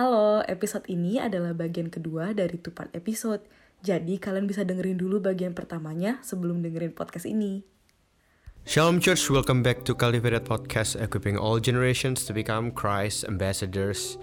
Halo, 0.00 0.40
episode 0.48 0.88
ini 0.88 1.20
adalah 1.20 1.52
bagian 1.52 1.92
kedua 1.92 2.32
dari 2.32 2.56
two 2.56 2.72
part 2.72 2.88
episode. 2.96 3.44
Jadi 3.84 4.16
kalian 4.16 4.48
bisa 4.48 4.64
dengerin 4.64 4.96
dulu 4.96 5.20
bagian 5.20 5.52
pertamanya 5.52 6.24
sebelum 6.24 6.64
dengerin 6.64 6.96
podcast 6.96 7.28
ini. 7.28 7.68
Shalom 8.64 8.96
Church, 9.04 9.28
welcome 9.28 9.60
back 9.60 9.84
to 9.84 9.92
Cultivated 9.92 10.48
Podcast, 10.48 10.96
equipping 10.96 11.36
all 11.36 11.60
generations 11.60 12.24
to 12.24 12.32
become 12.32 12.72
Christ 12.72 13.28
ambassadors. 13.28 14.16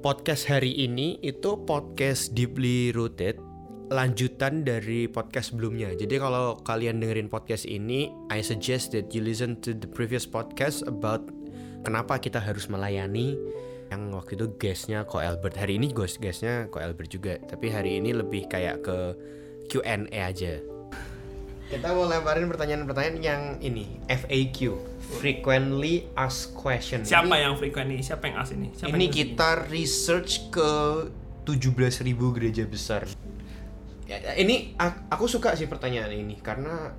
Podcast 0.00 0.48
hari 0.48 0.72
ini 0.72 1.20
itu 1.20 1.60
podcast 1.68 2.32
deeply 2.32 2.88
rooted, 2.96 3.36
lanjutan 3.92 4.64
dari 4.64 5.12
podcast 5.12 5.52
sebelumnya. 5.52 5.92
Jadi 5.92 6.16
kalau 6.16 6.56
kalian 6.64 7.04
dengerin 7.04 7.28
podcast 7.28 7.68
ini, 7.68 8.08
I 8.32 8.40
suggest 8.40 8.96
that 8.96 9.12
you 9.12 9.20
listen 9.20 9.60
to 9.60 9.76
the 9.76 9.92
previous 9.92 10.24
podcast 10.24 10.88
about 10.88 11.28
kenapa 11.84 12.16
kita 12.16 12.40
harus 12.40 12.64
melayani 12.72 13.36
yang 13.90 14.10
waktu 14.10 14.34
itu 14.34 14.46
guestnya 14.58 15.06
Ko 15.06 15.22
Albert. 15.22 15.56
Hari 15.58 15.78
ini 15.78 15.94
guest 15.94 16.18
guestnya 16.18 16.66
Ko 16.70 16.82
Albert 16.82 17.10
juga. 17.10 17.38
Tapi 17.38 17.70
hari 17.70 18.02
ini 18.02 18.10
lebih 18.16 18.50
kayak 18.50 18.82
ke 18.82 18.98
Q&A 19.70 20.06
aja. 20.10 20.58
Kita 21.66 21.90
mau 21.90 22.06
lemparin 22.06 22.46
pertanyaan-pertanyaan 22.46 23.18
yang 23.18 23.42
ini 23.58 23.98
FAQ 24.06 24.78
frequently 25.18 26.06
asked 26.14 26.54
question. 26.54 27.02
Siapa 27.02 27.26
ini, 27.34 27.42
yang 27.42 27.54
frequently? 27.58 27.98
Siapa 28.06 28.30
yang 28.30 28.36
as 28.38 28.54
ini? 28.54 28.70
Siapa 28.70 28.94
ini 28.94 29.10
kita 29.10 29.66
research 29.66 30.46
ke 30.54 30.70
17.000 31.42 32.06
gereja 32.38 32.62
besar. 32.70 33.10
Ya, 34.06 34.22
ini 34.38 34.78
aku 35.10 35.26
suka 35.26 35.58
sih 35.58 35.66
pertanyaan 35.66 36.14
ini 36.14 36.38
karena 36.38 36.94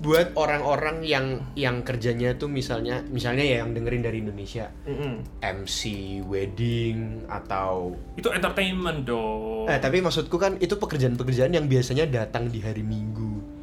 buat 0.00 0.34
orang-orang 0.34 1.00
yang 1.00 1.26
yang 1.54 1.80
kerjanya 1.80 2.34
tuh 2.34 2.48
misalnya 2.48 3.04
misalnya 3.06 3.42
ya 3.42 3.56
yang 3.60 3.70
dengerin 3.70 4.00
dari 4.00 4.18
Indonesia 4.18 4.66
Mm-mm. 4.82 5.22
MC 5.38 5.80
wedding 6.24 7.24
atau 7.26 7.94
Itu 8.14 8.28
entertainment 8.28 9.04
dong. 9.04 9.64
eh 9.66 9.76
tapi 9.76 10.00
maksudku 10.00 10.34
kan 10.34 10.56
itu 10.56 10.74
pekerjaan-pekerjaan 10.74 11.52
yang 11.52 11.66
biasanya 11.66 12.04
datang 12.04 12.48
di 12.48 12.58
hari 12.58 12.82
Minggu 12.82 13.60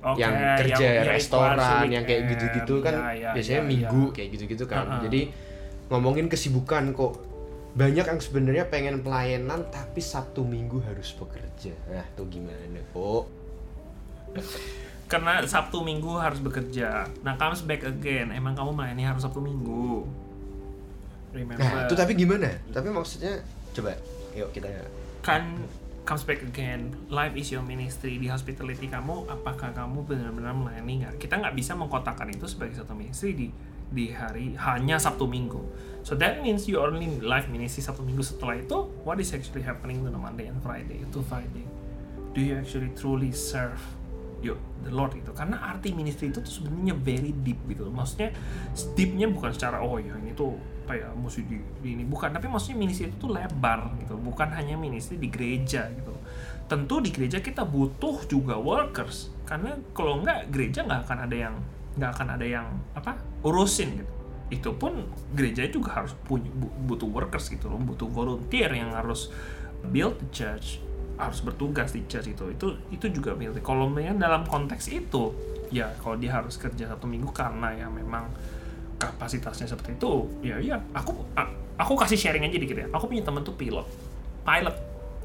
Oke, 0.00 0.18
yang 0.18 0.34
kerja 0.56 0.86
yang- 1.00 1.06
restoran 1.06 1.86
yang 1.86 2.02
kayak 2.02 2.22
gitu-gitu 2.28 2.74
kan 2.80 2.94
Ya, 2.94 3.10
ya, 3.12 3.30
biasanya 3.32 3.60
ya, 3.60 3.68
Minggu 3.68 4.02
ya. 4.04 4.14
kayak 4.14 4.28
gitu-gitu 4.32 4.64
kan 4.64 4.84
Uh-uh. 4.84 5.02
jadi 5.04 5.20
ngomongin 5.88 6.26
kesibukan 6.26 6.92
kok 6.92 7.14
banyak 7.70 8.04
yang 8.04 8.18
sebenarnya 8.18 8.64
pengen 8.66 9.00
pelayanan 9.00 9.68
tapi 9.68 10.00
Sabtu 10.00 10.42
Minggu 10.42 10.82
harus 10.82 11.12
bekerja 11.12 11.76
nah 11.86 12.04
tuh 12.12 12.26
gimana 12.26 12.80
kok 12.88 13.24
Karena 15.08 15.40
Sabtu 15.42 15.80
Minggu 15.80 16.20
harus 16.20 16.38
bekerja. 16.38 17.08
Nah, 17.24 17.34
comes 17.40 17.64
back 17.64 17.82
again. 17.82 18.28
Emang 18.30 18.52
kamu 18.52 18.76
melayani 18.76 19.08
harus 19.08 19.24
Sabtu 19.24 19.40
Minggu. 19.40 20.04
Remember. 21.32 21.60
nah 21.60 21.84
itu 21.84 21.92
tapi 21.92 22.16
gimana 22.16 22.48
tapi 22.72 22.88
maksudnya 22.88 23.44
coba 23.76 23.92
yuk 24.32 24.48
kita 24.56 24.68
kan 25.20 25.60
comes 26.08 26.24
back 26.24 26.40
again. 26.40 26.96
Life 27.12 27.36
is 27.36 27.52
your 27.52 27.60
ministry 27.60 28.16
di 28.16 28.32
hospitality 28.32 28.88
kamu. 28.88 29.28
Apakah 29.28 29.76
kamu 29.76 30.08
benar-benar 30.08 30.56
melayani 30.56 31.04
nggak? 31.04 31.20
Kita 31.20 31.36
nggak 31.36 31.52
bisa 31.52 31.76
mengkotakkan 31.76 32.32
itu 32.32 32.48
sebagai 32.48 32.80
satu 32.80 32.96
ministry 32.96 33.36
di 33.36 33.46
di 33.92 34.08
hari 34.08 34.56
hanya 34.56 34.96
Sabtu 34.96 35.28
Minggu. 35.28 35.60
So 36.08 36.16
that 36.16 36.40
means 36.40 36.64
you 36.64 36.80
only 36.80 37.20
live 37.20 37.52
ministry 37.52 37.84
Sabtu 37.84 38.00
Minggu. 38.00 38.24
Setelah 38.24 38.56
itu, 38.56 38.88
what 39.04 39.20
is 39.20 39.36
actually 39.36 39.60
happening 39.60 40.00
on 40.00 40.16
Monday 40.16 40.48
and 40.48 40.56
Friday 40.64 41.04
to 41.12 41.20
Friday? 41.28 41.68
Do 42.32 42.40
you 42.40 42.56
actually 42.56 42.88
truly 42.96 43.36
serve 43.36 43.76
you 44.42 44.54
the 44.84 44.92
Lord 44.92 45.14
itu? 45.14 45.30
Karena 45.34 45.58
arti 45.60 45.90
ministry 45.92 46.30
itu 46.30 46.42
tuh 46.42 46.52
sebenarnya 46.62 46.94
very 46.94 47.32
deep 47.32 47.58
gitu. 47.66 47.88
Maksudnya 47.90 48.34
deepnya 48.94 49.26
bukan 49.30 49.50
secara 49.54 49.82
oh 49.82 49.98
ya 49.98 50.14
ini 50.18 50.32
tuh 50.34 50.54
apa 50.88 50.96
ya 50.96 51.08
di, 51.14 51.56
di 51.84 51.88
ini. 51.98 52.04
Bukan 52.08 52.32
tapi 52.32 52.48
maksudnya 52.48 52.78
ministry 52.80 53.12
itu 53.12 53.16
tuh 53.28 53.30
lebar 53.34 53.92
gitu. 54.00 54.16
Bukan 54.16 54.48
hanya 54.54 54.78
ministry 54.78 55.20
di 55.20 55.28
gereja 55.28 55.90
gitu. 55.92 56.14
Tentu 56.68 57.00
di 57.00 57.10
gereja 57.12 57.40
kita 57.40 57.64
butuh 57.64 58.24
juga 58.26 58.56
workers. 58.56 59.32
Karena 59.44 59.76
kalau 59.92 60.20
nggak 60.24 60.48
gereja 60.52 60.84
nggak 60.84 61.08
akan 61.08 61.18
ada 61.28 61.36
yang 61.36 61.54
nggak 61.98 62.10
akan 62.14 62.28
ada 62.38 62.46
yang 62.46 62.66
apa 62.94 63.18
urusin 63.44 64.00
gitu. 64.00 64.14
Itu 64.48 64.70
pun 64.80 65.04
gereja 65.36 65.68
juga 65.68 66.00
harus 66.00 66.16
punya 66.24 66.48
bu- 66.48 66.72
butuh 66.88 67.08
workers 67.08 67.52
gitu 67.52 67.68
loh. 67.68 67.76
Butuh 67.76 68.08
volunteer 68.08 68.72
yang 68.72 68.96
harus 68.96 69.28
build 69.92 70.18
the 70.18 70.28
church 70.34 70.82
harus 71.18 71.42
bertugas 71.42 71.90
di 71.90 72.06
church 72.06 72.30
itu. 72.30 72.44
Itu 72.54 72.66
itu 72.88 73.06
juga 73.10 73.34
milih 73.34 73.58
kalau 73.60 73.90
dalam 74.16 74.46
konteks 74.46 74.88
itu 74.88 75.34
ya 75.68 75.90
kalau 75.98 76.16
dia 76.16 76.32
harus 76.32 76.56
kerja 76.56 76.88
satu 76.88 77.04
minggu 77.04 77.28
karena 77.28 77.74
ya 77.74 77.86
memang 77.90 78.30
kapasitasnya 78.98 79.70
seperti 79.70 79.94
itu 79.94 80.26
ya 80.42 80.58
ya 80.58 80.76
aku 80.90 81.14
aku 81.78 81.92
kasih 81.94 82.18
sharing 82.18 82.46
aja 82.46 82.56
dikit 82.56 82.78
ya. 82.78 82.86
Aku 82.90 83.06
punya 83.06 83.22
temen 83.22 83.42
tuh 83.42 83.54
pilot 83.54 83.86
pilot. 84.42 84.76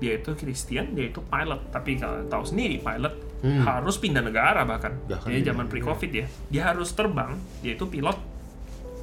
Dia 0.01 0.19
itu 0.19 0.33
Christian 0.35 0.93
dia 0.93 1.07
itu 1.07 1.21
pilot. 1.21 1.61
Tapi 1.71 1.95
kalau 1.95 2.25
tahu 2.27 2.43
sendiri 2.43 2.81
pilot 2.81 3.13
Hmm. 3.43 3.59
harus 3.59 3.99
pindah 3.99 4.23
negara 4.23 4.63
bahkan. 4.63 4.95
Bahkan 5.03 5.27
dia 5.27 5.43
pindah 5.43 5.51
zaman 5.51 5.67
pre 5.67 5.83
covid 5.83 6.11
ya 6.15 6.25
dia 6.47 6.63
harus 6.71 6.95
terbang. 6.95 7.35
Dia 7.59 7.75
itu 7.75 7.83
pilot 7.83 8.15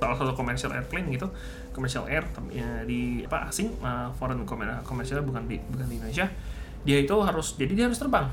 salah 0.01 0.17
satu 0.17 0.33
commercial 0.33 0.73
airplane 0.73 1.13
gitu. 1.13 1.29
Commercial 1.77 2.09
air 2.09 2.25
ya, 2.49 2.81
di 2.89 3.21
apa 3.21 3.53
asing 3.53 3.69
uh, 3.85 4.09
foreign 4.17 4.49
commer- 4.49 4.81
commercial 4.81 5.21
bukan 5.21 5.45
di 5.45 5.61
bukan 5.61 5.85
di 5.87 6.01
Indonesia 6.01 6.25
dia 6.83 6.99
itu 6.99 7.17
harus 7.21 7.55
jadi 7.55 7.73
dia 7.75 7.85
harus 7.89 8.01
terbang. 8.01 8.29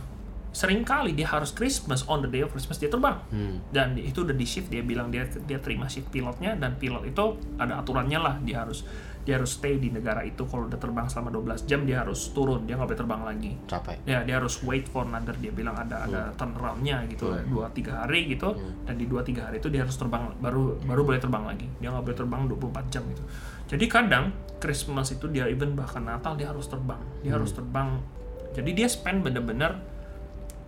Sering 0.56 0.82
kali 0.82 1.14
dia 1.14 1.28
harus 1.30 1.54
Christmas 1.54 2.02
on 2.10 2.26
the 2.26 2.30
day 2.32 2.42
of 2.42 2.50
Christmas 2.50 2.82
dia 2.82 2.90
terbang. 2.90 3.20
Hmm. 3.30 3.62
dan 3.70 3.94
itu 3.94 4.26
udah 4.26 4.34
di 4.34 4.48
shift 4.48 4.74
dia 4.74 4.82
bilang 4.82 5.12
dia 5.12 5.28
dia 5.46 5.60
terima 5.62 5.86
shift 5.86 6.10
pilotnya 6.10 6.58
dan 6.58 6.80
pilot 6.80 7.06
itu 7.06 7.24
ada 7.60 7.78
aturannya 7.78 8.18
lah 8.18 8.36
dia 8.42 8.66
harus 8.66 8.82
dia 9.22 9.36
harus 9.36 9.60
stay 9.60 9.76
di 9.76 9.92
negara 9.92 10.24
itu. 10.24 10.48
Kalau 10.48 10.72
udah 10.72 10.80
terbang 10.80 11.04
selama 11.12 11.36
12 11.36 11.68
jam 11.68 11.84
dia 11.84 12.00
harus 12.00 12.32
turun 12.32 12.64
dia 12.64 12.80
nggak 12.80 12.88
boleh 12.88 13.00
terbang 13.04 13.22
lagi. 13.28 13.52
Capek. 13.68 14.00
Ya 14.08 14.24
dia 14.24 14.40
harus 14.40 14.56
wait 14.64 14.88
for 14.88 15.04
another 15.04 15.36
dia 15.36 15.52
bilang 15.52 15.76
ada 15.76 16.08
ada 16.08 16.32
turnaroundnya 16.34 17.04
gitu 17.12 17.28
Hmm. 17.28 17.44
dua 17.52 17.68
tiga 17.76 18.08
hari 18.08 18.32
gitu. 18.32 18.56
Dan 18.88 18.96
di 18.96 19.04
dua 19.06 19.28
tiga 19.28 19.52
hari 19.52 19.60
itu 19.60 19.68
dia 19.68 19.84
harus 19.84 20.00
terbang 20.00 20.32
baru 20.40 20.80
baru 20.80 21.04
boleh 21.04 21.20
terbang 21.20 21.44
lagi. 21.44 21.68
Dia 21.84 21.92
nggak 21.92 22.04
boleh 22.08 22.18
terbang 22.18 22.42
24 22.48 22.88
jam 22.88 23.04
gitu. 23.12 23.24
Jadi 23.68 23.86
kadang 23.92 24.32
Christmas 24.64 25.12
itu 25.12 25.28
dia 25.28 25.44
even 25.52 25.76
bahkan 25.76 26.08
Natal 26.08 26.40
dia 26.40 26.48
harus 26.48 26.66
terbang. 26.72 27.04
Dia 27.20 27.36
harus 27.36 27.52
terbang 27.52 28.00
jadi 28.58 28.70
dia 28.74 28.88
spend 28.90 29.22
bener-bener 29.22 29.78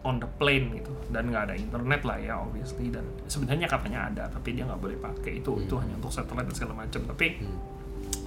on 0.05 0.21
the 0.21 0.29
plane 0.37 0.71
gitu. 0.77 0.93
Dan 1.09 1.33
nggak 1.33 1.49
ada 1.49 1.55
internet 1.57 2.01
lah 2.05 2.17
ya 2.21 2.37
obviously. 2.37 2.93
Dan 2.93 3.03
sebenarnya 3.25 3.65
katanya 3.65 4.13
ada 4.13 4.23
tapi 4.29 4.53
dia 4.53 4.63
nggak 4.69 4.77
boleh 4.77 4.97
pakai. 5.01 5.41
Itu 5.41 5.57
itu 5.57 5.73
hanya 5.81 5.97
untuk 5.97 6.13
satellite 6.13 6.53
dan 6.53 6.55
segala 6.55 6.85
macam. 6.85 7.01
Tapi 7.09 7.27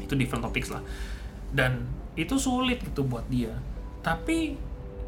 itu 0.03 0.13
different 0.19 0.43
topics 0.43 0.75
lah. 0.75 0.83
Dan 1.55 1.87
itu 2.19 2.35
sulit 2.37 2.83
gitu 2.83 3.07
buat 3.07 3.25
dia. 3.31 3.55
Tapi 4.03 4.59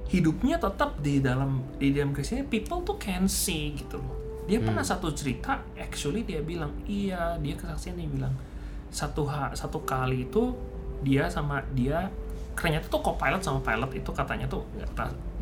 hidupnya 0.09 0.61
tetap 0.63 1.01
di 1.03 1.19
dalam 1.19 1.65
di 1.77 1.91
dalam 1.91 2.15
Kristen 2.15 2.47
people 2.47 2.87
tuh 2.87 2.97
can 2.97 3.27
see 3.27 3.75
gitu 3.75 3.99
loh. 3.99 4.15
Dia 4.45 4.61
pernah 4.61 4.85
satu 4.85 5.09
cerita 5.17 5.57
actually 5.75 6.23
dia 6.23 6.45
bilang 6.45 6.71
iya 6.85 7.41
dia 7.41 7.57
kesaksian 7.57 7.97
dia 7.97 8.05
bilang 8.05 8.37
satu 8.93 9.25
ha, 9.25 9.57
satu 9.57 9.83
kali 9.89 10.29
itu 10.29 10.53
dia 11.01 11.33
sama 11.33 11.65
dia 11.73 12.13
ternyata 12.55 12.87
tuh 12.87 13.03
co-pilot 13.03 13.43
sama 13.43 13.61
pilot 13.61 13.91
itu 13.99 14.11
katanya 14.15 14.47
tuh 14.47 14.63
nggak 14.79 14.91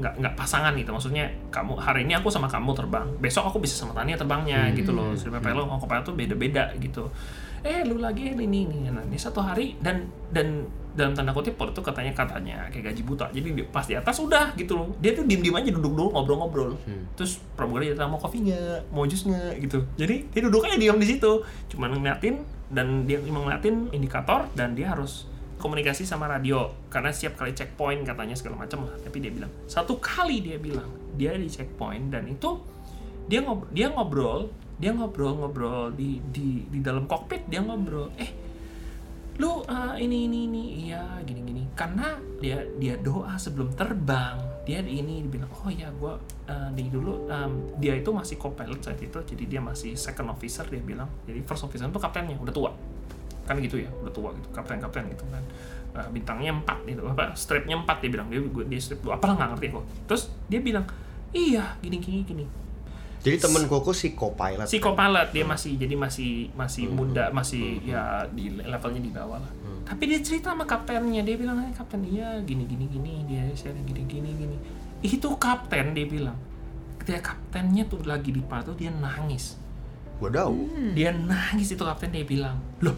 nggak 0.01 0.13
nggak 0.19 0.35
pasangan 0.35 0.73
gitu. 0.75 0.91
Maksudnya 0.93 1.29
kamu 1.53 1.77
hari 1.79 2.09
ini 2.09 2.17
aku 2.17 2.33
sama 2.33 2.49
kamu 2.49 2.73
terbang 2.73 3.07
besok 3.21 3.53
aku 3.53 3.61
bisa 3.61 3.77
sama 3.77 3.93
Tania 3.93 4.17
terbangnya 4.17 4.73
gitu 4.73 4.91
loh. 4.97 5.13
sebenarnya 5.15 5.53
pilot 5.53 5.65
sama 5.69 5.79
co-pilot 5.79 6.05
tuh 6.05 6.15
beda-beda 6.17 6.65
gitu. 6.81 7.05
Eh 7.63 7.87
lu 7.87 8.03
lagi 8.03 8.35
ini 8.35 8.67
ini 8.67 8.91
nah 8.91 9.05
ini 9.07 9.15
satu 9.15 9.39
hari 9.39 9.79
dan 9.79 10.11
dan 10.35 10.67
dalam 10.93 11.17
tanda 11.17 11.33
kutip 11.33 11.57
pilot 11.57 11.73
tuh 11.73 11.85
katanya 11.85 12.13
katanya 12.13 12.69
kayak 12.69 12.93
gaji 12.93 13.03
buta. 13.05 13.27
Jadi 13.33 13.49
dia, 13.57 13.67
pas 13.69 13.85
di 13.89 13.97
atas 13.97 14.17
udah 14.21 14.53
gitu 14.61 14.77
loh. 14.77 14.93
Dia 15.01 15.17
tuh 15.17 15.25
diem 15.25 15.41
diem 15.41 15.57
aja 15.57 15.73
duduk 15.73 15.93
dulu 15.97 16.13
ngobrol-ngobrol. 16.13 16.77
Terus 17.17 17.41
pramugari 17.57 17.97
datang 17.97 18.13
mau 18.13 18.21
kopi 18.21 18.45
nggak? 18.45 18.93
Mau 18.93 19.09
jus 19.09 19.25
nggak? 19.25 19.57
gitu. 19.65 19.79
Jadi 19.97 20.29
dia 20.29 20.41
duduk 20.45 20.69
aja 20.69 20.77
diam 20.77 21.01
di 21.01 21.09
situ. 21.09 21.41
Cuma 21.73 21.89
ngeliatin 21.89 22.45
dan 22.73 23.05
dia 23.09 23.21
cuma 23.25 23.45
ngeliatin 23.45 23.89
indikator 23.93 24.49
dan 24.53 24.77
dia 24.77 24.93
harus 24.93 25.29
komunikasi 25.63 26.03
sama 26.03 26.27
radio. 26.27 26.67
Karena 26.91 27.15
setiap 27.15 27.39
kali 27.39 27.55
checkpoint 27.55 28.03
katanya 28.03 28.35
segala 28.35 28.67
macam. 28.67 28.91
Lah 28.91 28.99
tapi 28.99 29.23
dia 29.23 29.31
bilang 29.31 29.55
satu 29.71 30.03
kali 30.03 30.43
dia 30.43 30.59
bilang 30.59 30.91
dia 31.15 31.39
di 31.39 31.47
checkpoint 31.47 32.11
dan 32.11 32.27
itu 32.27 32.59
dia 33.31 33.39
ngob 33.39 33.71
dia 33.71 33.87
ngobrol 33.95 34.51
dia 34.83 34.91
ngobrol-ngobrol 34.91 35.95
di 35.95 36.19
di 36.35 36.67
di 36.67 36.83
dalam 36.83 37.07
kokpit 37.07 37.47
dia 37.47 37.63
ngobrol 37.63 38.11
eh 38.19 38.35
lu 39.39 39.63
uh, 39.65 39.95
ini 39.97 40.29
ini 40.29 40.39
ini 40.51 40.63
iya 40.91 41.23
gini 41.25 41.41
gini. 41.47 41.63
Karena 41.73 42.19
dia 42.43 42.67
dia 42.77 42.99
doa 42.99 43.39
sebelum 43.39 43.73
terbang. 43.73 44.37
Dia 44.63 44.79
ini 44.85 45.25
dibilang 45.25 45.51
oh 45.51 45.71
ya 45.73 45.89
gua 45.97 46.21
uh, 46.51 46.71
di 46.75 46.87
dulu 46.91 47.27
um, 47.31 47.53
dia 47.81 47.97
itu 47.97 48.13
masih 48.13 48.37
co-pilot 48.39 48.79
saat 48.79 49.01
itu 49.01 49.19
jadi 49.25 49.45
dia 49.49 49.61
masih 49.63 49.97
second 49.97 50.35
officer 50.35 50.67
dia 50.69 50.83
bilang. 50.85 51.09
Jadi 51.25 51.41
first 51.49 51.65
officer 51.65 51.89
itu 51.89 52.01
kaptennya 52.03 52.37
udah 52.43 52.53
tua 52.53 52.71
kan 53.53 53.61
gitu 53.61 53.77
ya 53.79 53.91
udah 54.01 54.13
tua 54.13 54.33
gitu 54.33 54.49
kapten 54.51 54.81
kapten 54.81 55.05
gitu 55.13 55.25
kan. 55.29 55.45
Uh, 55.93 56.09
bintangnya 56.09 56.57
empat 56.57 56.89
gitu 56.89 57.05
apa 57.05 57.37
stripnya 57.37 57.77
empat 57.77 58.01
dia 58.01 58.09
bilang 58.09 58.33
dia 58.33 58.41
gua- 58.41 58.65
dia 58.65 58.81
strip 58.81 59.05
dua 59.05 59.21
apalah 59.21 59.37
nggak 59.37 59.49
ngerti 59.53 59.67
kok 59.77 59.85
terus 60.09 60.23
dia 60.49 60.65
bilang 60.65 60.89
iya 61.37 61.77
gini 61.85 62.01
gini 62.01 62.25
gini. 62.25 62.45
Jadi 63.23 63.39
temen 63.39 63.71
Koko 63.71 63.95
si 63.95 64.19
co-pilot. 64.19 64.67
si 64.67 64.83
co-pilot 64.83 65.31
dia 65.31 65.47
masih 65.47 65.79
jadi 65.79 65.95
masih 65.95 66.51
masih 66.59 66.91
muda 66.91 67.31
masih 67.31 67.79
ya 67.87 68.27
di 68.35 68.51
levelnya 68.51 68.99
di 68.99 69.13
bawah 69.15 69.39
lah. 69.39 69.53
Tapi 69.87 70.11
dia 70.11 70.19
cerita 70.19 70.51
sama 70.51 70.67
kaptennya 70.67 71.23
dia 71.23 71.39
bilang 71.39 71.61
"Eh, 71.63 71.71
kapten 71.71 72.03
iya 72.03 72.41
gini 72.43 72.67
gini 72.67 72.89
gini 72.91 73.23
dia 73.31 73.47
sharing 73.55 73.87
gini 73.87 74.03
gini 74.11 74.31
gini. 74.35 74.57
Itu 75.07 75.39
kapten 75.39 75.95
dia 75.95 76.09
bilang 76.09 76.35
ketika 76.99 77.31
kaptennya 77.37 77.87
tuh 77.87 78.03
lagi 78.03 78.33
di 78.35 78.43
tuh 78.43 78.75
dia 78.75 78.91
nangis. 78.91 79.61
Wadaw. 80.19 80.55
dia 80.95 81.11
nangis 81.15 81.75
itu 81.75 81.83
kapten 81.83 82.11
dia 82.11 82.23
bilang 82.23 82.55
loh 82.79 82.95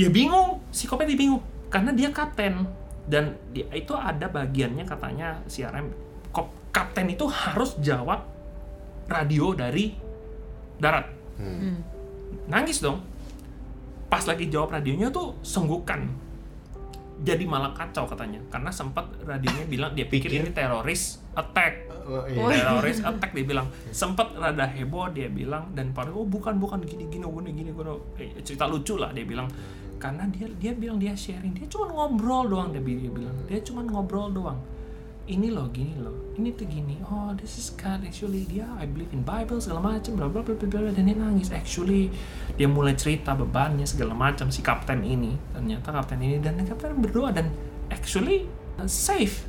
dia 0.00 0.08
bingung 0.08 0.64
si 0.72 0.88
kopet 0.88 1.04
dia 1.12 1.18
bingung. 1.20 1.44
Karena 1.68 1.92
dia 1.92 2.08
kapten. 2.08 2.64
Dan 3.04 3.36
dia, 3.52 3.68
itu 3.76 3.92
ada 3.92 4.32
bagiannya 4.32 4.88
katanya 4.88 5.44
CRM 5.44 5.92
kop- 6.32 6.72
kapten 6.72 7.12
itu 7.12 7.28
harus 7.28 7.76
jawab 7.84 8.24
radio 9.12 9.52
dari 9.52 9.92
darat. 10.80 11.04
Hmm. 11.36 11.84
nangis 12.48 12.80
dong. 12.80 13.00
Pas 14.08 14.24
lagi 14.24 14.48
jawab 14.48 14.72
radionya 14.72 15.12
tuh 15.12 15.36
senggukan. 15.44 16.08
Jadi 17.20 17.44
malah 17.44 17.76
kacau 17.76 18.08
katanya. 18.08 18.40
Karena 18.48 18.72
sempat 18.72 19.04
radionya 19.28 19.68
bilang 19.68 19.92
dia 19.92 20.08
pikir 20.08 20.32
Pikir. 20.32 20.48
ini 20.48 20.50
teroris 20.56 21.20
attack. 21.36 21.92
Oh, 22.08 22.24
iya. 22.24 22.64
teroris 22.64 23.04
attack 23.10 23.36
dia 23.36 23.44
bilang. 23.44 23.68
Sempat 23.92 24.32
rada 24.36 24.64
heboh 24.64 25.12
dia 25.12 25.28
bilang. 25.28 25.68
Dan 25.76 25.92
pada 25.92 26.10
oh 26.12 26.24
bukan 26.24 26.56
bukan. 26.56 26.80
Gini 26.84 27.06
gini 27.12 27.24
gini 27.28 27.50
gini 27.52 27.70
gini. 27.76 27.92
Eh, 28.16 28.40
cerita 28.40 28.64
lucu 28.64 28.96
lah 28.96 29.12
dia 29.12 29.24
bilang 29.28 29.46
karena 30.00 30.24
dia 30.32 30.48
dia 30.56 30.72
bilang 30.72 30.96
dia 30.96 31.12
sharing. 31.12 31.52
Dia 31.52 31.68
cuma 31.68 31.92
ngobrol 31.92 32.48
doang 32.48 32.72
dia, 32.72 32.80
dia 32.80 33.12
bilang. 33.12 33.36
Dia 33.44 33.60
cuma 33.60 33.84
ngobrol 33.84 34.32
doang. 34.32 34.56
Ini 35.30 35.54
loh 35.54 35.70
gini 35.70 35.94
loh. 36.00 36.34
Ini 36.34 36.50
tuh 36.56 36.66
gini. 36.66 36.98
Oh 37.06 37.30
this 37.38 37.54
is 37.54 37.70
God. 37.76 38.02
Actually 38.02 38.48
dia 38.48 38.66
I 38.80 38.88
believe 38.88 39.12
in 39.14 39.22
Bible 39.22 39.62
segala 39.62 39.78
macam 39.94 40.18
bla 40.18 40.26
bla 40.26 40.42
bla 40.42 40.56
bla 40.56 40.90
dan 40.90 41.06
dia 41.06 41.14
nangis. 41.14 41.54
Actually 41.54 42.10
dia 42.56 42.66
mulai 42.66 42.98
cerita 42.98 43.36
bebannya 43.38 43.86
segala 43.86 44.16
macam 44.16 44.50
si 44.50 44.58
kapten 44.58 45.06
ini. 45.06 45.36
Ternyata 45.54 45.94
kapten 45.94 46.18
ini 46.18 46.42
dan 46.42 46.58
kapten 46.64 46.98
berdoa 46.98 47.30
dan 47.30 47.52
actually 47.92 48.50
uh, 48.80 48.88
safe 48.90 49.46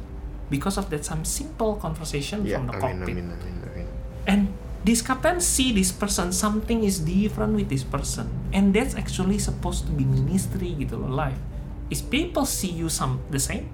because 0.54 0.78
of 0.78 0.86
that 0.94 1.02
some 1.02 1.24
simple 1.26 1.80
conversation 1.80 2.44
Ya, 2.46 2.60
from 2.60 2.70
the 2.70 2.76
amin, 2.78 2.82
cockpit. 3.02 3.16
amin, 3.18 3.26
amin, 3.34 3.56
amin. 3.66 3.88
and 4.28 4.42
this 4.82 5.00
captain 5.00 5.38
see 5.38 5.70
this 5.70 5.90
person 5.90 6.34
something 6.34 6.82
is 6.82 7.02
different 7.02 7.54
with 7.54 7.70
this 7.70 7.86
person. 7.86 8.26
And 8.50 8.74
that's 8.74 8.94
actually 8.94 9.38
supposed 9.38 9.86
to 9.86 9.92
be 9.94 10.04
ministry 10.04 10.74
gitu 10.76 10.98
loh 10.98 11.10
life. 11.10 11.38
Is 11.88 12.00
people 12.00 12.44
see 12.44 12.72
you 12.72 12.88
some 12.88 13.20
the 13.28 13.38
same 13.38 13.68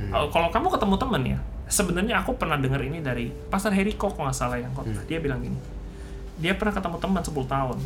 Kalau- 0.00 0.28
kalau 0.28 0.48
kamu 0.48 0.66
ketemu 0.72 0.94
temen 0.96 1.22
ya 1.26 1.38
sebenarnya 1.68 2.14
aku 2.18 2.34
pernah 2.34 2.56
dengar 2.56 2.80
ini 2.80 2.98
dari 2.98 3.28
Pastor 3.46 3.70
Harry 3.70 3.92
Kok 3.92 4.16
nggak 4.16 4.32
salah 4.32 4.56
yang 4.56 4.72
khotbah. 4.72 5.04
dia 5.04 5.20
bilang 5.20 5.38
gini 5.38 5.54
dia 6.34 6.56
pernah 6.56 6.72
ketemu 6.72 6.96
teman 6.96 7.20
10 7.20 7.44
tahun. 7.44 7.78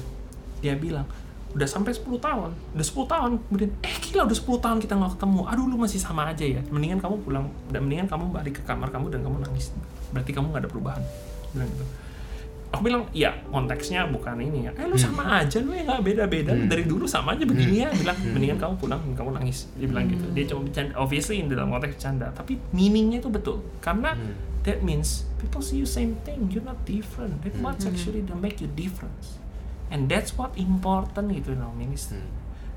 Dia 0.62 0.78
bilang 0.78 1.04
udah 1.52 1.66
sampai 1.66 1.90
10 1.90 2.16
tahun. 2.16 2.50
Udah 2.70 2.86
10 2.86 3.04
tahun 3.04 3.30
kemudian 3.44 3.70
eh 3.82 3.94
gila 3.98 4.22
udah 4.24 4.38
10 4.38 4.62
tahun 4.62 4.78
kita 4.78 4.94
nggak 4.94 5.12
ketemu. 5.18 5.40
Aduh 5.44 5.66
lu 5.66 5.76
masih 5.76 5.98
sama 5.98 6.30
aja 6.30 6.46
ya. 6.46 6.62
Mendingan 6.70 7.02
kamu 7.02 7.18
pulang 7.20 7.50
dan 7.68 7.82
mendingan 7.82 8.06
kamu 8.06 8.30
balik 8.30 8.54
ke 8.58 8.62
kamar 8.62 8.88
kamu 8.88 9.10
dan 9.10 9.20
kamu 9.20 9.42
nangis. 9.42 9.74
Berarti 10.14 10.30
kamu 10.30 10.54
nggak 10.54 10.62
ada 10.64 10.70
perubahan. 10.70 11.02
Bilang 11.50 11.68
gitu 11.68 11.84
aku 12.74 12.90
bilang 12.90 13.06
ya 13.14 13.30
konteksnya 13.48 14.10
bukan 14.10 14.42
ini 14.42 14.66
ya. 14.66 14.72
Eh 14.74 14.90
lu 14.90 14.98
sama 14.98 15.40
aja 15.40 15.62
lu 15.62 15.70
ya 15.70 15.86
nggak 15.86 16.02
beda-beda 16.02 16.52
dari 16.66 16.84
dulu 16.84 17.06
sama 17.06 17.38
aja 17.38 17.46
begini 17.46 17.86
ya. 17.86 17.88
Bilang 17.94 18.18
mendingan 18.34 18.58
kamu 18.58 18.74
pulang 18.82 19.00
kamu 19.14 19.30
nangis. 19.38 19.70
Dia 19.78 19.86
bilang 19.86 20.10
gitu. 20.10 20.26
Dia 20.34 20.44
cuma 20.50 20.66
bercanda 20.66 20.92
obviously 20.98 21.38
in 21.38 21.46
dalam 21.46 21.70
konteks 21.70 21.96
bercanda. 21.96 22.26
Tapi 22.34 22.58
meaningnya 22.74 23.22
itu 23.22 23.30
betul. 23.30 23.62
Karena 23.78 24.18
that 24.66 24.82
means 24.82 25.30
people 25.38 25.62
see 25.62 25.78
you 25.78 25.86
same 25.86 26.18
thing. 26.26 26.50
You're 26.50 26.66
not 26.66 26.82
different. 26.82 27.46
That 27.46 27.54
what's 27.62 27.86
actually 27.86 28.26
that 28.26 28.36
make 28.36 28.58
you 28.58 28.68
difference. 28.74 29.38
And 29.88 30.10
that's 30.10 30.34
what 30.34 30.58
important 30.58 31.30
gitu 31.30 31.54
now 31.54 31.70
ministry 31.70 32.24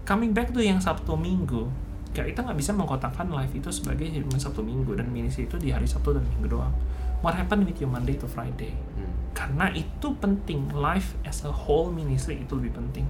coming 0.08 0.32
back 0.32 0.56
to 0.56 0.64
yang 0.64 0.80
Sabtu 0.80 1.20
Minggu 1.20 1.68
ya 2.16 2.24
kita 2.24 2.42
nggak 2.42 2.58
bisa 2.58 2.72
mengkotakkan 2.74 3.30
life 3.30 3.52
itu 3.54 3.70
sebagai 3.70 4.08
Sabtu 4.40 4.64
Minggu. 4.64 4.96
Dan 4.96 5.12
ministry 5.12 5.46
itu 5.46 5.60
di 5.60 5.70
hari 5.70 5.86
Sabtu 5.86 6.16
dan 6.16 6.24
Minggu 6.26 6.48
doang. 6.50 6.74
What 7.22 7.36
happened 7.36 7.68
with 7.68 7.78
you 7.78 7.86
Monday 7.86 8.16
to 8.18 8.26
Friday? 8.26 8.74
Hmm. 8.98 9.14
Karena 9.38 9.70
itu 9.78 10.18
penting. 10.18 10.74
Life 10.74 11.14
as 11.22 11.46
a 11.46 11.54
whole 11.54 11.94
ministry 11.94 12.42
itu 12.42 12.58
lebih 12.58 12.74
penting. 12.74 13.06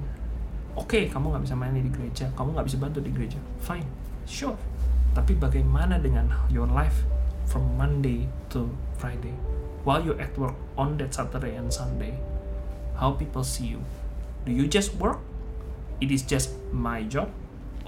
Oke 0.75 1.07
kamu 1.07 1.31
nggak 1.31 1.43
bisa 1.47 1.55
main 1.55 1.71
di 1.71 1.87
gereja. 1.87 2.27
Kamu 2.35 2.51
nggak 2.51 2.67
bisa 2.67 2.77
bantu 2.77 2.99
di 2.99 3.15
gereja. 3.15 3.39
Fine. 3.63 3.87
Sure. 4.27 4.59
Tapi 5.15 5.39
bagaimana 5.39 5.95
dengan 5.95 6.27
your 6.51 6.67
life 6.67 7.07
from 7.47 7.63
Monday 7.79 8.27
to 8.51 8.67
Friday? 8.99 9.33
While 9.87 10.03
you 10.03 10.19
at 10.19 10.35
work 10.35 10.59
on 10.75 10.99
that 10.99 11.15
Saturday 11.15 11.55
and 11.55 11.71
Sunday 11.71 12.19
how 12.99 13.15
people 13.15 13.47
see 13.47 13.71
you? 13.71 13.81
Do 14.43 14.51
you 14.51 14.67
just 14.67 14.99
work? 14.99 15.23
It 16.03 16.11
is 16.11 16.27
just 16.27 16.51
my 16.75 17.07
job? 17.07 17.31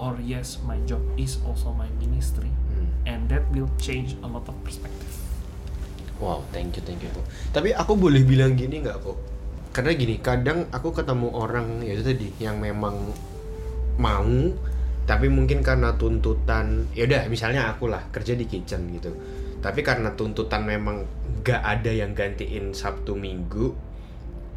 Or 0.00 0.16
yes 0.16 0.56
my 0.64 0.80
job 0.88 1.04
is 1.20 1.36
also 1.44 1.76
my 1.76 1.92
ministry. 2.00 2.48
Hmm. 2.48 2.90
and 3.06 3.28
that 3.28 3.50
will 3.50 3.70
change 3.78 4.16
a 4.22 4.26
lot 4.26 4.48
of 4.48 4.64
perspective 4.64 5.19
Wow, 6.20 6.44
thank 6.52 6.76
you, 6.76 6.84
thank 6.84 7.00
you. 7.00 7.08
Bu. 7.16 7.24
Tapi 7.50 7.72
aku 7.72 7.96
boleh 7.96 8.20
bilang 8.22 8.52
gini 8.52 8.84
nggak 8.84 9.00
kok? 9.00 9.16
Karena 9.72 9.96
gini, 9.96 10.20
kadang 10.20 10.68
aku 10.68 10.92
ketemu 10.92 11.32
orang 11.32 11.80
ya 11.80 11.96
itu 11.96 12.04
tadi 12.04 12.28
yang 12.36 12.60
memang 12.60 13.08
mau, 13.96 14.28
tapi 15.08 15.26
mungkin 15.32 15.64
karena 15.64 15.96
tuntutan, 15.96 16.84
ya 16.92 17.08
udah 17.08 17.24
misalnya 17.32 17.72
aku 17.72 17.88
lah 17.88 18.04
kerja 18.12 18.36
di 18.36 18.44
kitchen 18.44 18.92
gitu. 18.92 19.10
Tapi 19.64 19.80
karena 19.80 20.12
tuntutan 20.12 20.68
memang 20.68 21.08
nggak 21.40 21.62
ada 21.64 21.88
yang 21.88 22.12
gantiin 22.12 22.76
Sabtu 22.76 23.16
Minggu, 23.16 23.72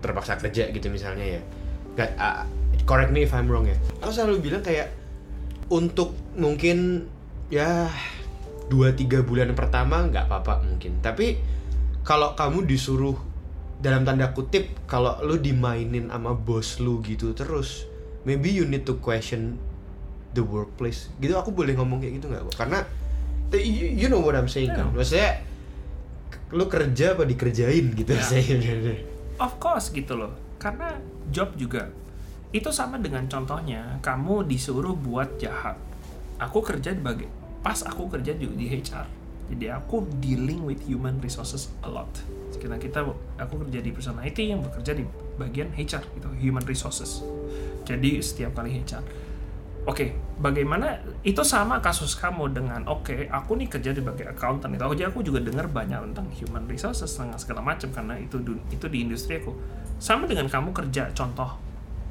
terpaksa 0.04 0.36
kerja 0.36 0.68
gitu 0.68 0.92
misalnya 0.92 1.40
ya. 1.40 1.42
Gak, 1.96 2.10
ah, 2.20 2.44
correct 2.84 3.16
me 3.16 3.24
if 3.24 3.32
I'm 3.32 3.48
wrong 3.48 3.70
ya. 3.70 3.78
Aku 4.04 4.12
selalu 4.12 4.44
bilang 4.44 4.60
kayak 4.66 4.92
untuk 5.72 6.12
mungkin 6.36 7.08
ya 7.48 7.88
dua 8.72 8.96
tiga 8.96 9.24
bulan 9.24 9.52
pertama 9.58 10.08
nggak 10.08 10.30
apa-apa 10.30 10.64
mungkin 10.64 11.00
tapi 11.04 11.40
kalau 12.04 12.36
kamu 12.36 12.68
disuruh 12.68 13.16
dalam 13.84 14.08
tanda 14.08 14.32
kutip 14.32 14.72
kalau 14.88 15.20
lu 15.24 15.40
dimainin 15.40 16.08
sama 16.08 16.32
bos 16.36 16.80
lu 16.80 17.04
gitu 17.04 17.36
terus 17.36 17.88
maybe 18.24 18.52
you 18.52 18.64
need 18.64 18.88
to 18.88 18.96
question 19.04 19.60
the 20.32 20.44
workplace 20.44 21.12
gitu 21.20 21.36
aku 21.36 21.52
boleh 21.52 21.76
ngomong 21.76 22.00
kayak 22.00 22.24
gitu 22.24 22.32
nggak 22.32 22.44
karena 22.56 22.80
you, 23.52 23.94
you 23.94 24.08
know 24.10 24.24
what 24.24 24.34
I'm 24.34 24.50
saying 24.50 24.72
kan 24.74 24.90
Yeah. 24.90 24.96
maksudnya 24.96 25.32
lu 26.54 26.66
kerja 26.70 27.18
apa 27.18 27.24
dikerjain 27.26 27.86
gitu 27.98 28.14
Yeah. 28.14 28.24
saya 28.24 28.58
Of 29.42 29.58
course 29.58 29.90
gitu 29.90 30.14
loh. 30.14 30.34
Karena 30.62 30.94
job 31.34 31.58
juga 31.58 31.90
itu 32.54 32.70
sama 32.70 33.02
dengan 33.02 33.26
contohnya 33.26 33.98
kamu 34.06 34.46
disuruh 34.46 34.94
buat 34.94 35.42
jahat. 35.42 35.74
Aku 36.38 36.62
kerja 36.62 36.94
di 36.94 37.02
bagian 37.02 37.30
pas 37.64 37.80
aku 37.88 38.12
kerja 38.12 38.36
di, 38.36 38.46
di 38.54 38.68
HR. 38.68 39.08
Jadi 39.56 39.66
aku 39.72 40.04
dealing 40.20 40.68
with 40.68 40.84
human 40.84 41.20
resources 41.24 41.72
a 41.84 41.90
lot. 41.90 42.12
Kita 42.54 42.76
kita 42.80 43.04
aku 43.40 43.68
kerja 43.68 43.80
di 43.80 43.90
perusahaan 43.92 44.20
IT 44.24 44.40
yang 44.40 44.60
bekerja 44.64 44.92
di 44.96 45.04
bagian 45.40 45.72
HR 45.74 46.04
gitu, 46.20 46.30
human 46.40 46.64
resources. 46.68 47.24
Jadi 47.88 48.20
setiap 48.20 48.60
kali 48.60 48.84
HR. 48.84 49.04
Oke, 49.84 50.16
bagaimana 50.40 50.96
itu 51.28 51.44
sama 51.44 51.84
kasus 51.84 52.16
kamu 52.16 52.56
dengan 52.56 52.88
oke, 52.88 53.28
aku 53.28 53.60
nih 53.60 53.68
kerja 53.68 53.92
di 53.92 54.00
bagian 54.00 54.32
accountant 54.32 54.72
itu. 54.72 54.84
Jadi 54.96 55.04
aku 55.04 55.20
juga 55.20 55.44
dengar 55.44 55.68
banyak 55.68 56.00
tentang 56.12 56.28
human 56.40 56.64
resources 56.72 57.12
tentang 57.12 57.36
segala 57.36 57.60
macam 57.60 57.92
karena 57.92 58.16
itu 58.16 58.40
itu 58.72 58.86
di 58.88 59.04
industri 59.04 59.44
aku. 59.44 59.52
Sama 60.00 60.24
dengan 60.24 60.48
kamu 60.48 60.72
kerja, 60.72 61.12
contoh 61.12 61.60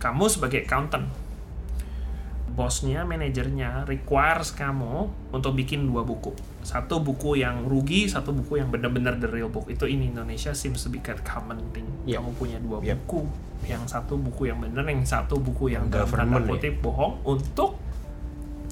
kamu 0.05 0.29
sebagai 0.29 0.69
accountant, 0.69 1.09
bosnya, 2.53 3.03
manajernya 3.09 3.89
requires 3.89 4.53
kamu 4.53 5.09
untuk 5.33 5.57
bikin 5.57 5.89
dua 5.89 6.05
buku. 6.05 6.37
Satu 6.61 7.01
buku 7.01 7.41
yang 7.41 7.65
rugi, 7.65 8.07
satu 8.07 8.31
buku 8.31 8.61
yang 8.61 8.69
benar-benar 8.69 9.17
the 9.19 9.27
real 9.27 9.49
book. 9.49 9.67
Itu 9.73 9.89
in 9.89 10.05
Indonesia 10.05 10.53
seems 10.53 10.85
to 10.85 10.93
be 10.93 11.01
common 11.01 11.59
thing. 11.73 11.89
Yep. 12.05 12.21
Kamu 12.21 12.31
punya 12.37 12.59
dua 12.61 12.79
Yep. 12.85 13.09
buku, 13.09 13.21
yang 13.67 13.83
satu 13.89 14.15
buku 14.21 14.53
yang 14.53 14.61
benar, 14.61 14.85
yang 14.85 15.03
satu 15.03 15.41
buku 15.41 15.73
yang 15.73 15.89
dalam 15.89 16.07
tanda 16.07 16.29
Government 16.29 16.45
ya. 16.45 16.51
kutip 16.55 16.75
bohong 16.85 17.15
untuk 17.25 17.81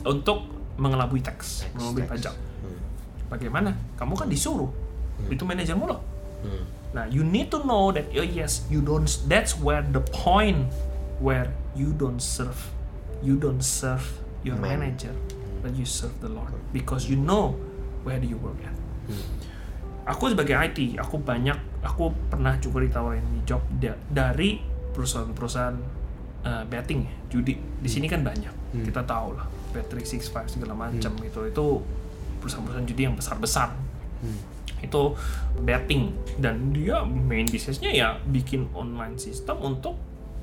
untuk 0.04 0.38
mengelabui 0.80 1.20
tax, 1.20 1.64
Tax, 1.68 1.76
mengelabui 1.76 2.04
pajak. 2.08 2.34
Hmm. 2.64 2.78
Bagaimana? 3.28 3.76
Kamu 4.00 4.16
kan 4.16 4.28
disuruh. 4.32 4.68
Itu 5.28 5.44
manajermu 5.44 5.84
loh. 5.84 6.00
Hmm. 6.40 6.64
Nah, 6.90 7.04
you 7.06 7.20
need 7.22 7.52
to 7.52 7.60
know 7.62 7.92
that 7.92 8.08
oh 8.16 8.24
yes, 8.24 8.64
you 8.72 8.80
don't. 8.80 9.06
That's 9.28 9.54
where 9.60 9.84
the 9.84 10.00
point 10.00 10.72
where 11.20 11.52
you 11.76 11.92
don't 11.94 12.18
serve, 12.18 12.56
you 13.20 13.36
don't 13.36 13.60
serve 13.60 14.02
your 14.42 14.56
Man. 14.56 14.80
manager, 14.80 15.12
but 15.60 15.76
you 15.76 15.84
serve 15.84 16.16
the 16.20 16.28
Lord 16.28 16.52
because 16.72 17.08
you 17.08 17.16
know 17.16 17.56
where 18.04 18.16
do 18.16 18.26
you 18.26 18.40
work 18.40 18.58
at. 18.64 18.74
Aku 20.08 20.32
sebagai 20.32 20.56
IT, 20.56 20.96
aku 20.96 21.20
banyak, 21.20 21.54
aku 21.84 22.10
pernah 22.32 22.56
juga 22.58 22.82
ditawarin 22.82 23.22
di 23.30 23.40
job 23.44 23.60
da- 23.78 24.00
dari 24.08 24.58
perusahaan-perusahaan 24.96 25.76
uh, 26.42 26.64
betting, 26.66 27.04
judi. 27.28 27.54
Di 27.54 27.86
sini 27.86 28.08
kan 28.08 28.24
banyak, 28.24 28.50
kita 28.82 29.04
tahu 29.04 29.36
lah, 29.36 29.46
Bet365 29.70 30.56
segala 30.58 30.74
macam 30.74 31.12
gitu. 31.20 31.40
Itu 31.46 31.64
perusahaan-perusahaan 32.40 32.88
judi 32.88 33.02
yang 33.06 33.14
besar-besar 33.14 33.70
itu 34.80 35.12
betting 35.60 36.08
dan 36.40 36.72
dia 36.72 37.04
main 37.04 37.44
bisnisnya 37.44 37.92
ya 37.92 38.08
bikin 38.24 38.64
online 38.72 39.20
system 39.20 39.60
untuk 39.60 39.92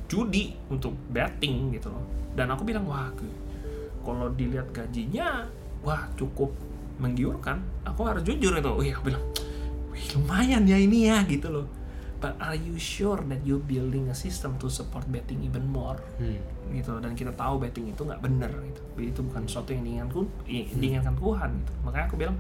judi 0.08 0.56
untuk 0.68 0.96
betting 1.12 1.72
gitu 1.72 1.92
loh. 1.92 2.04
Dan 2.34 2.50
aku 2.50 2.64
bilang 2.64 2.84
wah 2.84 3.12
kalau 4.02 4.32
dilihat 4.32 4.72
gajinya 4.72 5.44
wah 5.82 6.08
cukup 6.16 6.52
menggiurkan. 6.98 7.60
Aku 7.84 8.04
harus 8.04 8.24
jujur 8.24 8.52
itu 8.52 8.72
wih 8.74 8.92
aku 8.92 9.12
bilang 9.12 9.24
wih 9.92 10.04
lumayan 10.16 10.64
ya 10.64 10.78
ini 10.80 11.08
ya 11.08 11.22
gitu 11.24 11.52
loh. 11.52 11.68
But 12.18 12.34
are 12.42 12.58
you 12.58 12.82
sure 12.82 13.22
that 13.30 13.46
you 13.46 13.62
building 13.62 14.10
a 14.10 14.18
system 14.18 14.58
to 14.58 14.74
support 14.74 15.06
betting 15.06 15.46
even 15.46 15.70
more? 15.70 16.02
Hmm. 16.18 16.42
gitu 16.68 17.00
dan 17.00 17.16
kita 17.16 17.32
tahu 17.32 17.64
betting 17.64 17.88
itu 17.88 18.02
nggak 18.04 18.20
bener 18.20 18.50
gitu. 18.66 18.82
Itu 19.00 19.20
bukan 19.24 19.46
sesuatu 19.46 19.72
yang 19.72 19.86
diinginkan 19.86 20.26
i- 20.50 20.68
diinginkan 20.68 21.14
Tuhan 21.16 21.50
gitu. 21.62 21.72
Makanya 21.86 22.06
aku 22.10 22.16
bilang 22.18 22.36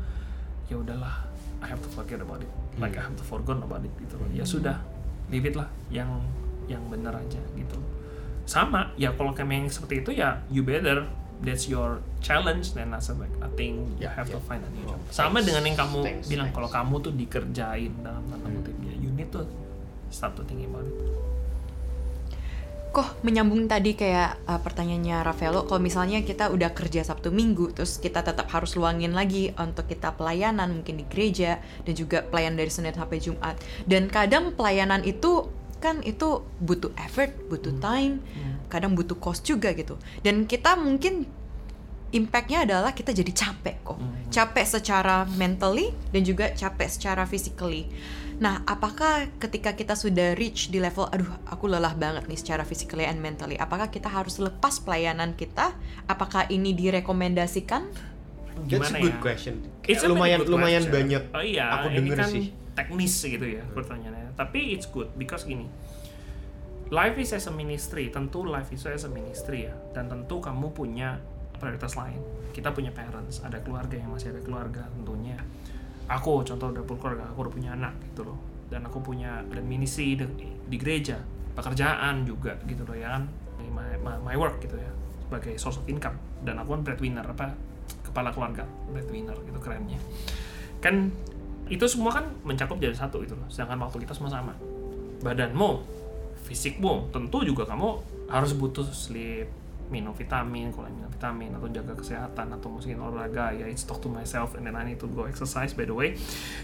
ya 0.67 0.75
udahlah 0.75 1.15
I 1.61 1.67
have 1.69 1.79
to 1.79 1.89
forget 1.89 2.19
about 2.19 2.41
it. 2.41 2.49
Like 2.77 2.97
I 2.97 3.05
have 3.05 3.15
to 3.15 3.23
forget 3.23 3.55
about 3.55 3.85
it 3.85 3.93
gitu 4.01 4.17
loh. 4.17 4.27
Ya 4.33 4.43
sudah 4.43 4.81
leave 5.29 5.45
it 5.45 5.55
lah. 5.55 5.69
Yang 5.87 6.09
yang 6.67 6.83
bener 6.87 7.11
aja 7.11 7.39
gitu 7.55 7.75
sama 8.47 8.91
ya 8.95 9.11
kalau 9.11 9.31
kayak 9.31 9.51
yang 9.51 9.67
seperti 9.67 10.03
itu 10.03 10.11
ya 10.15 10.39
you 10.47 10.63
better 10.63 11.03
that's 11.43 11.67
your 11.67 11.99
challenge 12.19 12.71
then 12.73 12.95
I 12.95 12.99
said 12.99 13.19
like 13.19 13.33
I 13.39 13.49
think 13.53 13.99
you 13.99 14.07
have 14.07 14.27
to 14.31 14.39
ya. 14.39 14.47
find 14.47 14.63
a 14.63 14.71
new 14.71 14.87
job 14.87 14.95
Oh, 14.97 15.11
sama 15.11 15.37
thanks. 15.39 15.51
dengan 15.51 15.61
yang 15.67 15.77
kamu 15.77 15.99
Thanks, 16.03 16.25
bilang 16.27 16.47
thanks. 16.49 16.57
kalau 16.57 16.69
kamu 16.71 16.93
tuh 17.03 17.13
dikerjain 17.13 17.91
dalam 18.01 18.23
tanda 18.25 18.47
kutip 18.49 18.75
ya 18.81 18.93
you 18.97 19.11
need 19.13 19.29
to 19.29 19.43
start 20.09 20.33
to 20.33 20.43
think 20.47 20.63
about 20.63 20.83
it 20.83 20.95
Kok 22.87 23.21
menyambung 23.21 23.67
tadi 23.69 23.93
kayak 23.93 24.41
uh, 24.47 24.57
pertanyaannya 24.63 25.21
Rafaelo, 25.21 25.67
kalau 25.69 25.77
misalnya 25.77 26.23
kita 26.25 26.49
udah 26.49 26.71
kerja 26.73 27.05
Sabtu 27.05 27.29
Minggu, 27.29 27.69
terus 27.75 27.99
kita 28.01 28.25
tetap 28.25 28.49
harus 28.49 28.73
luangin 28.73 29.13
lagi 29.13 29.53
untuk 29.53 29.85
kita 29.85 30.15
pelayanan 30.17 30.71
mungkin 30.71 30.97
di 30.97 31.05
gereja 31.05 31.61
dan 31.85 31.93
juga 31.93 32.25
pelayanan 32.25 32.57
dari 32.57 32.71
Senin 32.73 32.95
sampai 32.97 33.21
Jumat. 33.21 33.53
Dan 33.85 34.09
kadang 34.09 34.55
pelayanan 34.55 35.05
itu 35.05 35.45
kan 35.87 36.03
itu 36.03 36.43
butuh 36.59 36.91
effort, 36.99 37.31
butuh 37.47 37.71
time, 37.79 38.19
kadang 38.67 38.91
butuh 38.91 39.15
cost 39.15 39.47
juga 39.47 39.71
gitu. 39.71 39.95
Dan 40.19 40.43
kita 40.43 40.75
mungkin 40.75 41.23
impactnya 42.07 42.63
adalah 42.67 42.91
kita 42.91 43.11
jadi 43.15 43.31
capek 43.31 43.75
kok, 43.83 43.99
capek 44.31 44.65
secara 44.67 45.23
mentally 45.39 45.95
dan 46.11 46.21
juga 46.27 46.51
capek 46.51 46.87
secara 46.91 47.23
physically. 47.23 47.87
Nah, 48.37 48.61
apakah 48.69 49.33
ketika 49.41 49.73
kita 49.73 49.97
sudah 49.97 50.37
reach 50.37 50.69
di 50.69 50.77
level, 50.77 51.09
aduh, 51.09 51.41
aku 51.49 51.65
lelah 51.65 51.97
banget 51.97 52.29
nih 52.29 52.37
secara 52.37 52.61
physically 52.61 53.01
and 53.01 53.17
mentally, 53.17 53.57
apakah 53.57 53.89
kita 53.89 54.05
harus 54.13 54.37
lepas 54.37 54.77
pelayanan 54.77 55.33
kita? 55.33 55.73
Apakah 56.05 56.45
ini 56.53 56.77
direkomendasikan? 56.77 57.89
That's 58.69 58.93
a 58.93 59.01
good 59.01 59.17
ya? 59.17 59.21
question. 59.21 59.53
It's 59.89 60.05
a 60.05 60.09
lumayan 60.09 60.45
very 60.45 60.49
good 60.49 60.53
lumayan 60.53 60.83
question. 60.85 60.97
banyak 60.97 61.23
Oh 61.33 61.43
iya, 61.45 61.65
aku 61.81 61.87
ini 61.93 61.97
denger 62.09 62.17
kan 62.17 62.29
sih. 62.29 62.45
teknis 62.77 63.13
gitu 63.25 63.45
ya 63.45 63.63
pertanyaannya. 63.73 64.26
Tapi 64.37 64.77
it's 64.77 64.85
good 64.87 65.09
because 65.17 65.43
gini. 65.43 65.65
Life 66.87 67.19
is 67.19 67.35
as 67.35 67.51
a 67.51 67.53
ministry, 67.53 68.07
tentu 68.07 68.47
life 68.47 68.71
is 68.71 68.87
as 68.87 69.03
a 69.03 69.11
ministry 69.11 69.67
ya. 69.67 69.75
Dan 69.91 70.07
tentu 70.07 70.39
kamu 70.39 70.71
punya 70.71 71.19
prioritas 71.59 71.99
lain. 71.99 72.21
Kita 72.55 72.71
punya 72.71 72.95
parents, 72.95 73.43
ada 73.43 73.59
keluarga 73.59 73.99
yang 73.99 74.13
masih 74.13 74.31
ada 74.31 74.39
keluarga 74.39 74.87
tentunya. 74.87 75.35
Aku 76.07 76.47
contoh 76.47 76.71
udah 76.71 76.83
berkeluarga, 76.87 77.27
aku 77.27 77.49
udah 77.49 77.53
punya 77.53 77.69
anak 77.75 77.97
gitu 78.13 78.23
loh. 78.23 78.39
Dan 78.71 78.87
aku 78.87 79.03
punya 79.03 79.43
dan 79.51 79.67
ministry 79.67 80.15
di, 80.15 80.23
di 80.63 80.77
gereja, 80.79 81.19
pekerjaan 81.57 82.23
juga 82.23 82.55
gitu 82.63 82.87
loh 82.87 82.95
ya 82.95 83.19
kan. 83.19 83.27
My, 83.67 83.99
my, 83.99 84.15
my 84.23 84.35
work 84.39 84.63
gitu 84.63 84.79
ya 84.79 84.97
sebagai 85.27 85.59
source 85.59 85.83
of 85.83 85.85
income 85.91 86.15
dan 86.47 86.55
aku 86.55 86.79
kan 86.79 86.81
breadwinner 86.87 87.27
apa 87.27 87.51
kepala 88.07 88.31
keluarga 88.31 88.63
breadwinner 88.95 89.35
gitu 89.43 89.59
kerennya 89.59 89.99
kan 90.79 91.11
itu 91.67 91.85
semua 91.87 92.11
kan 92.11 92.25
mencakup 92.43 92.79
jadi 92.79 92.95
satu 92.95 93.23
gitu 93.23 93.35
loh. 93.37 93.47
Sedangkan 93.51 93.79
waktu 93.83 94.03
kita 94.03 94.13
semua 94.15 94.31
sama. 94.31 94.53
Badanmu 95.23 95.83
fisikmu 96.47 97.11
tentu 97.11 97.43
juga 97.43 97.67
kamu 97.67 97.89
harus 98.31 98.55
butuh 98.55 98.87
sleep 98.87 99.47
minum 99.87 100.11
vitamin 100.11 100.67
kalau 100.71 100.91
minum 100.91 101.07
vitamin 101.07 101.49
atau 101.55 101.67
jaga 101.71 101.95
kesehatan 101.95 102.51
atau 102.59 102.67
mungkin 102.67 102.99
olahraga 102.99 103.55
ya 103.55 103.67
it's 103.67 103.87
talk 103.87 104.03
to 104.03 104.11
myself 104.11 104.51
and 104.59 104.67
then 104.67 104.75
I 104.75 104.83
need 104.83 104.99
to 104.99 105.07
go 105.07 105.23
exercise 105.27 105.71
by 105.71 105.87
the 105.87 105.95
way. 105.95 106.19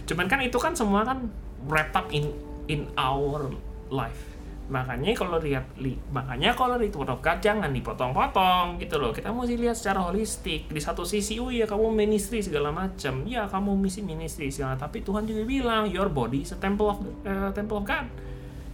Cuman 0.08 0.28
kan 0.28 0.44
itu 0.44 0.60
kan 0.60 0.76
semua 0.76 1.08
kan 1.08 1.32
wrapped 1.68 1.96
up 1.96 2.12
in 2.12 2.36
in 2.68 2.88
our 3.00 3.52
life 3.92 4.33
makanya 4.72 5.12
kalau 5.12 5.38
lihat 5.43 5.75
li, 5.75 6.00
makanya 6.15 6.55
kalau 6.55 6.79
di 6.79 6.88
God 6.88 7.20
jangan 7.43 7.67
dipotong-potong 7.72 8.79
gitu 8.79 8.96
loh. 8.96 9.12
Kita 9.12 9.36
mesti 9.36 9.60
lihat 9.60 9.75
secara 9.75 10.00
holistik. 10.08 10.72
Di 10.72 10.79
satu 10.79 11.03
sisi 11.03 11.36
oh 11.39 11.51
iya 11.51 11.67
kamu 11.67 11.91
ministry 11.91 12.39
segala 12.39 12.72
macam 12.72 13.27
ya 13.27 13.48
kamu 13.51 13.75
misi 13.75 14.00
ministry 14.00 14.48
segala 14.48 14.79
tapi 14.79 15.03
Tuhan 15.03 15.27
juga 15.27 15.43
bilang 15.43 15.91
your 15.91 16.08
body 16.08 16.48
is 16.48 16.55
a 16.55 16.60
temple 16.60 16.88
of 16.88 16.98
eh, 17.27 17.51
temple 17.51 17.84
of 17.84 17.86
God. 17.88 18.08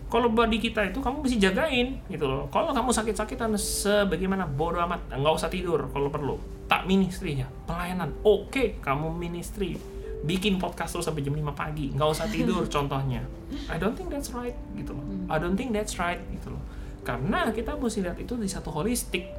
Kalau 0.10 0.25
body 0.34 0.58
kita 0.58 0.89
itu 0.89 1.01
kamu 1.01 1.22
mesti 1.22 1.38
jagain 1.38 2.01
gitu 2.10 2.25
loh. 2.25 2.50
Kalau 2.50 2.74
kamu 2.74 2.89
sakit-sakitan 2.89 3.53
sebagaimana 3.58 4.50
bodo 4.50 4.81
amat 4.81 5.10
nggak 5.13 5.34
usah 5.38 5.50
tidur 5.53 5.89
kalau 5.93 6.10
perlu. 6.10 6.38
Tak 6.65 6.86
ministry 6.86 7.41
ya 7.41 7.48
pelayanan. 7.65 8.13
Oke 8.25 8.77
kamu 8.81 9.13
ministry 9.13 9.99
bikin 10.20 10.60
podcast 10.60 10.96
terus 10.96 11.08
sampai 11.08 11.24
jam 11.24 11.36
5 11.36 11.56
pagi. 11.56 11.92
Nggak 11.96 12.10
usah 12.12 12.28
tidur 12.28 12.64
contohnya. 12.76 13.24
I 13.72 13.80
don't 13.80 13.96
think 13.96 14.12
that's 14.12 14.32
right 14.36 14.56
gitu 14.76 14.92
loh. 14.96 15.06
I 15.32 15.40
don't 15.40 15.56
think 15.56 15.72
that's 15.72 15.96
right 15.96 16.20
gitu 16.34 16.54
loh. 16.54 16.64
Karena 17.08 17.50
kita 17.56 17.80
mesti 17.80 18.04
lihat 18.04 18.20
itu 18.20 18.36
di 18.36 18.50
satu 18.52 18.70
holistik. 18.72 19.32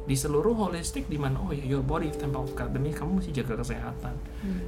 Di 0.00 0.16
seluruh 0.16 0.56
holistik 0.56 1.06
di 1.12 1.20
mana 1.20 1.38
oh 1.38 1.52
ya 1.52 1.62
your 1.66 1.84
body 1.84 2.08
is 2.08 2.16
temple 2.16 2.46
of 2.46 2.54
God. 2.54 2.72
Demi 2.72 2.94
kamu 2.94 3.20
mesti 3.20 3.30
jaga 3.34 3.58
kesehatan. 3.60 4.14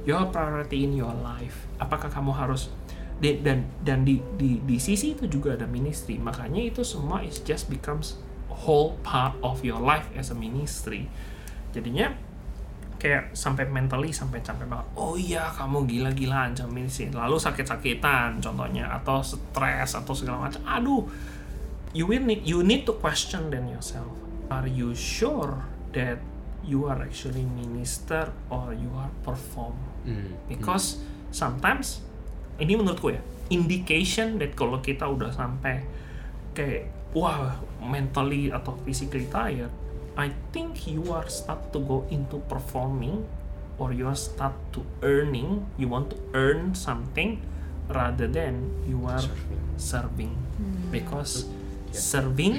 Your 0.03 0.29
priority 0.29 0.83
in 0.85 0.93
your 0.93 1.15
life. 1.23 1.65
Apakah 1.79 2.11
kamu 2.11 2.35
harus 2.35 2.69
di- 3.17 3.39
dan 3.39 3.65
dan 3.81 4.03
di, 4.03 4.19
di 4.35 4.59
di 4.61 4.77
sisi 4.77 5.15
itu 5.15 5.25
juga 5.25 5.55
ada 5.55 5.65
ministry. 5.65 6.19
Makanya 6.19 6.59
itu 6.59 6.83
semua 6.85 7.23
is 7.23 7.39
just 7.41 7.71
becomes 7.71 8.19
whole 8.53 8.99
part 9.01 9.33
of 9.41 9.65
your 9.65 9.81
life 9.81 10.05
as 10.13 10.29
a 10.29 10.37
ministry. 10.37 11.09
Jadinya 11.73 12.13
kayak 13.03 13.35
sampai 13.35 13.67
mentally 13.67 14.15
sampai 14.15 14.39
capek 14.39 14.63
banget. 14.63 14.87
Oh 14.95 15.19
iya 15.19 15.51
kamu 15.51 15.83
gila-gilaan 15.83 16.55
sama 16.55 16.79
ministry 16.79 17.11
lalu 17.11 17.35
sakit-sakitan 17.35 18.39
contohnya 18.39 18.87
atau 18.87 19.19
stres 19.19 19.99
atau 19.99 20.15
segala 20.15 20.47
macam. 20.47 20.63
Aduh 20.63 21.03
you 21.91 22.07
will 22.07 22.23
need 22.23 22.47
you 22.47 22.63
need 22.63 22.87
to 22.87 22.95
question 22.95 23.51
then 23.51 23.67
yourself. 23.67 24.07
Are 24.47 24.65
you 24.71 24.95
sure 24.95 25.67
that 25.91 26.23
you 26.63 26.87
are 26.87 27.03
actually 27.03 27.43
minister 27.43 28.31
or 28.47 28.71
you 28.71 28.87
are 28.95 29.11
perform? 29.27 29.75
Hmm. 30.03 30.35
because 30.51 30.99
sometimes 31.31 32.03
ini 32.59 32.75
menurutku 32.75 33.15
ya 33.15 33.23
indication 33.47 34.35
that 34.35 34.51
kalau 34.51 34.83
kita 34.83 35.07
udah 35.07 35.31
sampai 35.31 35.79
kayak 36.51 36.91
wah 37.15 37.55
mentally 37.79 38.51
atau 38.51 38.75
physically 38.83 39.25
tired 39.31 39.71
I 40.13 40.29
think 40.53 40.85
you 40.85 41.09
are 41.09 41.25
start 41.25 41.73
to 41.73 41.79
go 41.81 42.05
into 42.13 42.37
performing 42.45 43.25
or 43.81 43.89
you 43.89 44.05
are 44.05 44.15
start 44.17 44.53
to 44.77 44.85
earning. 45.01 45.65
You 45.77 45.89
want 45.89 46.13
to 46.13 46.17
earn 46.37 46.77
something 46.77 47.41
rather 47.89 48.29
than 48.29 48.69
you 48.85 49.05
are 49.09 49.19
Serving. 49.19 49.63
serving. 49.77 50.33
Because 50.93 51.49
Yeah. 51.89 51.97
serving 51.97 52.55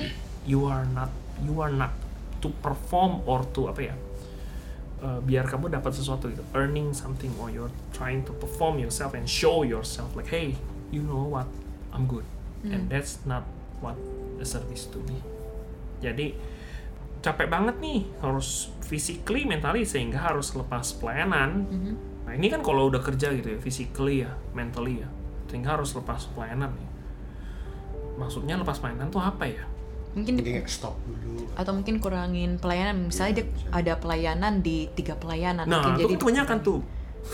you 0.46 0.66
are 0.66 0.84
not 0.84 1.10
you 1.42 1.58
are 1.62 1.70
not 1.72 1.94
to 2.42 2.50
perform 2.62 3.22
or 3.26 3.42
to 3.56 3.66
apa 3.72 3.80
ya 3.90 3.94
uh, 5.02 5.18
biar 5.22 5.46
kamu 5.46 5.70
dapat 5.70 5.94
sesuatu 5.94 6.30
gitu. 6.30 6.42
Earning 6.54 6.90
something 6.94 7.30
or 7.38 7.50
you're 7.50 7.72
trying 7.94 8.22
to 8.26 8.34
perform 8.36 8.78
yourself 8.82 9.14
and 9.14 9.26
show 9.26 9.62
yourself 9.62 10.10
like 10.18 10.30
hey 10.30 10.58
you 10.90 11.02
know 11.02 11.26
what? 11.26 11.46
I'm 11.94 12.06
good. 12.10 12.26
And 12.64 12.88
that's 12.88 13.20
not 13.28 13.44
what 13.84 13.94
the 14.40 14.46
service 14.48 14.88
to 14.90 14.98
me. 15.04 15.20
Jadi 16.00 16.32
capek 17.24 17.48
banget 17.48 17.80
nih 17.80 18.04
harus 18.20 18.68
physically 18.84 19.48
mentally 19.48 19.88
sehingga 19.88 20.20
harus 20.20 20.52
lepas 20.52 20.92
pelayanan. 21.00 21.64
Nah 22.28 22.32
ini 22.36 22.52
kan 22.52 22.60
kalau 22.60 22.92
udah 22.92 23.00
kerja 23.00 23.32
gitu 23.32 23.56
ya 23.56 23.58
physically 23.58 24.28
ya 24.28 24.36
mentally 24.52 25.00
ya 25.00 25.08
sehingga 25.48 25.80
harus 25.80 25.96
lepas 25.96 26.28
pelayanan 26.36 26.68
ya 26.76 26.94
maksudnya 28.18 28.54
lepas 28.58 28.78
pelayanan 28.78 29.10
tuh 29.10 29.22
apa 29.22 29.44
ya? 29.46 29.64
Mungkin 30.14 30.38
Mungkin 30.38 30.62
stop 30.70 30.94
dulu. 31.02 31.42
atau 31.58 31.74
mungkin 31.74 31.98
kurangin 31.98 32.62
pelayanan. 32.62 33.10
Misalnya 33.10 33.42
dia 33.42 33.46
ada 33.74 33.98
pelayanan 33.98 34.62
di 34.62 34.86
tiga 34.94 35.18
pelayanan, 35.18 35.66
nah 35.66 35.82
mungkin 35.82 35.98
itu 35.98 36.02
jadi 36.06 36.14
kan 36.14 36.20
kebanyakan 36.22 36.58
tuh? 36.62 36.80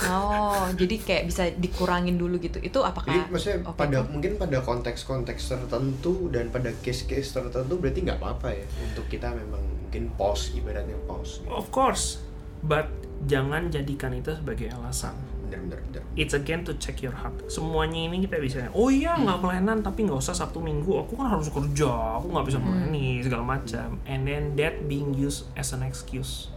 Oh, 0.06 0.70
jadi 0.78 0.96
kayak 1.02 1.24
bisa 1.26 1.50
dikurangin 1.50 2.16
dulu 2.16 2.38
gitu. 2.40 2.56
Itu 2.62 2.80
apakah 2.80 3.10
Jadi 3.10 3.20
maksudnya 3.28 3.58
oke 3.68 3.76
pada 3.76 4.06
mungkin 4.06 4.38
pada 4.40 4.64
konteks-konteks 4.64 5.42
tertentu 5.50 6.30
dan 6.32 6.48
pada 6.48 6.72
case-case 6.80 7.36
tertentu 7.36 7.74
berarti 7.76 8.00
nggak 8.06 8.16
apa-apa 8.22 8.48
ya 8.54 8.66
untuk 8.86 9.04
kita 9.12 9.34
memang 9.34 9.60
mungkin 9.90 10.06
pause 10.14 10.54
ibaratnya 10.54 10.94
pause. 11.10 11.42
Gitu. 11.42 11.50
of 11.50 11.66
course 11.74 12.22
but 12.62 12.86
jangan 13.26 13.66
jadikan 13.74 14.14
itu 14.14 14.30
sebagai 14.38 14.70
alasan. 14.70 15.18
Bener 15.50 15.66
bener 15.66 15.78
bener. 15.82 16.02
it's 16.14 16.30
again 16.30 16.62
to 16.62 16.70
check 16.78 17.02
your 17.02 17.10
heart. 17.10 17.34
Semuanya 17.50 18.06
ini 18.06 18.22
kita 18.22 18.38
bisa 18.38 18.70
oh 18.70 18.86
iya 18.86 19.18
nggak 19.18 19.42
pelayanan 19.42 19.82
tapi 19.82 20.06
nggak 20.06 20.22
usah 20.22 20.30
sabtu 20.30 20.62
minggu. 20.62 20.94
Aku 21.02 21.18
kan 21.18 21.26
harus 21.26 21.50
kerja 21.50 22.22
aku 22.22 22.30
nggak 22.30 22.46
bisa 22.46 22.58
melayani 22.62 23.18
segala 23.18 23.58
macam. 23.58 23.98
And 24.06 24.30
then 24.30 24.54
that 24.62 24.86
being 24.86 25.10
used 25.10 25.50
as 25.58 25.74
an 25.74 25.82
excuse. 25.82 26.54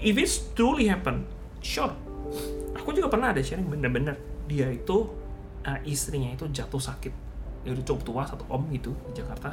If 0.00 0.16
it's 0.16 0.40
truly 0.56 0.88
happen 0.88 1.28
sure. 1.60 1.92
Aku 2.80 2.96
juga 2.96 3.12
pernah 3.12 3.36
ada 3.36 3.44
sharing 3.44 3.68
bener-bener. 3.68 4.16
Dia 4.48 4.72
itu 4.72 5.04
uh, 5.68 5.78
istrinya 5.84 6.32
itu 6.32 6.48
jatuh 6.48 6.80
sakit. 6.80 7.12
Dia 7.60 7.76
udah 7.76 7.84
cukup 7.84 8.02
tua 8.08 8.22
satu 8.24 8.48
om 8.48 8.64
gitu 8.72 8.96
di 9.12 9.20
Jakarta. 9.20 9.52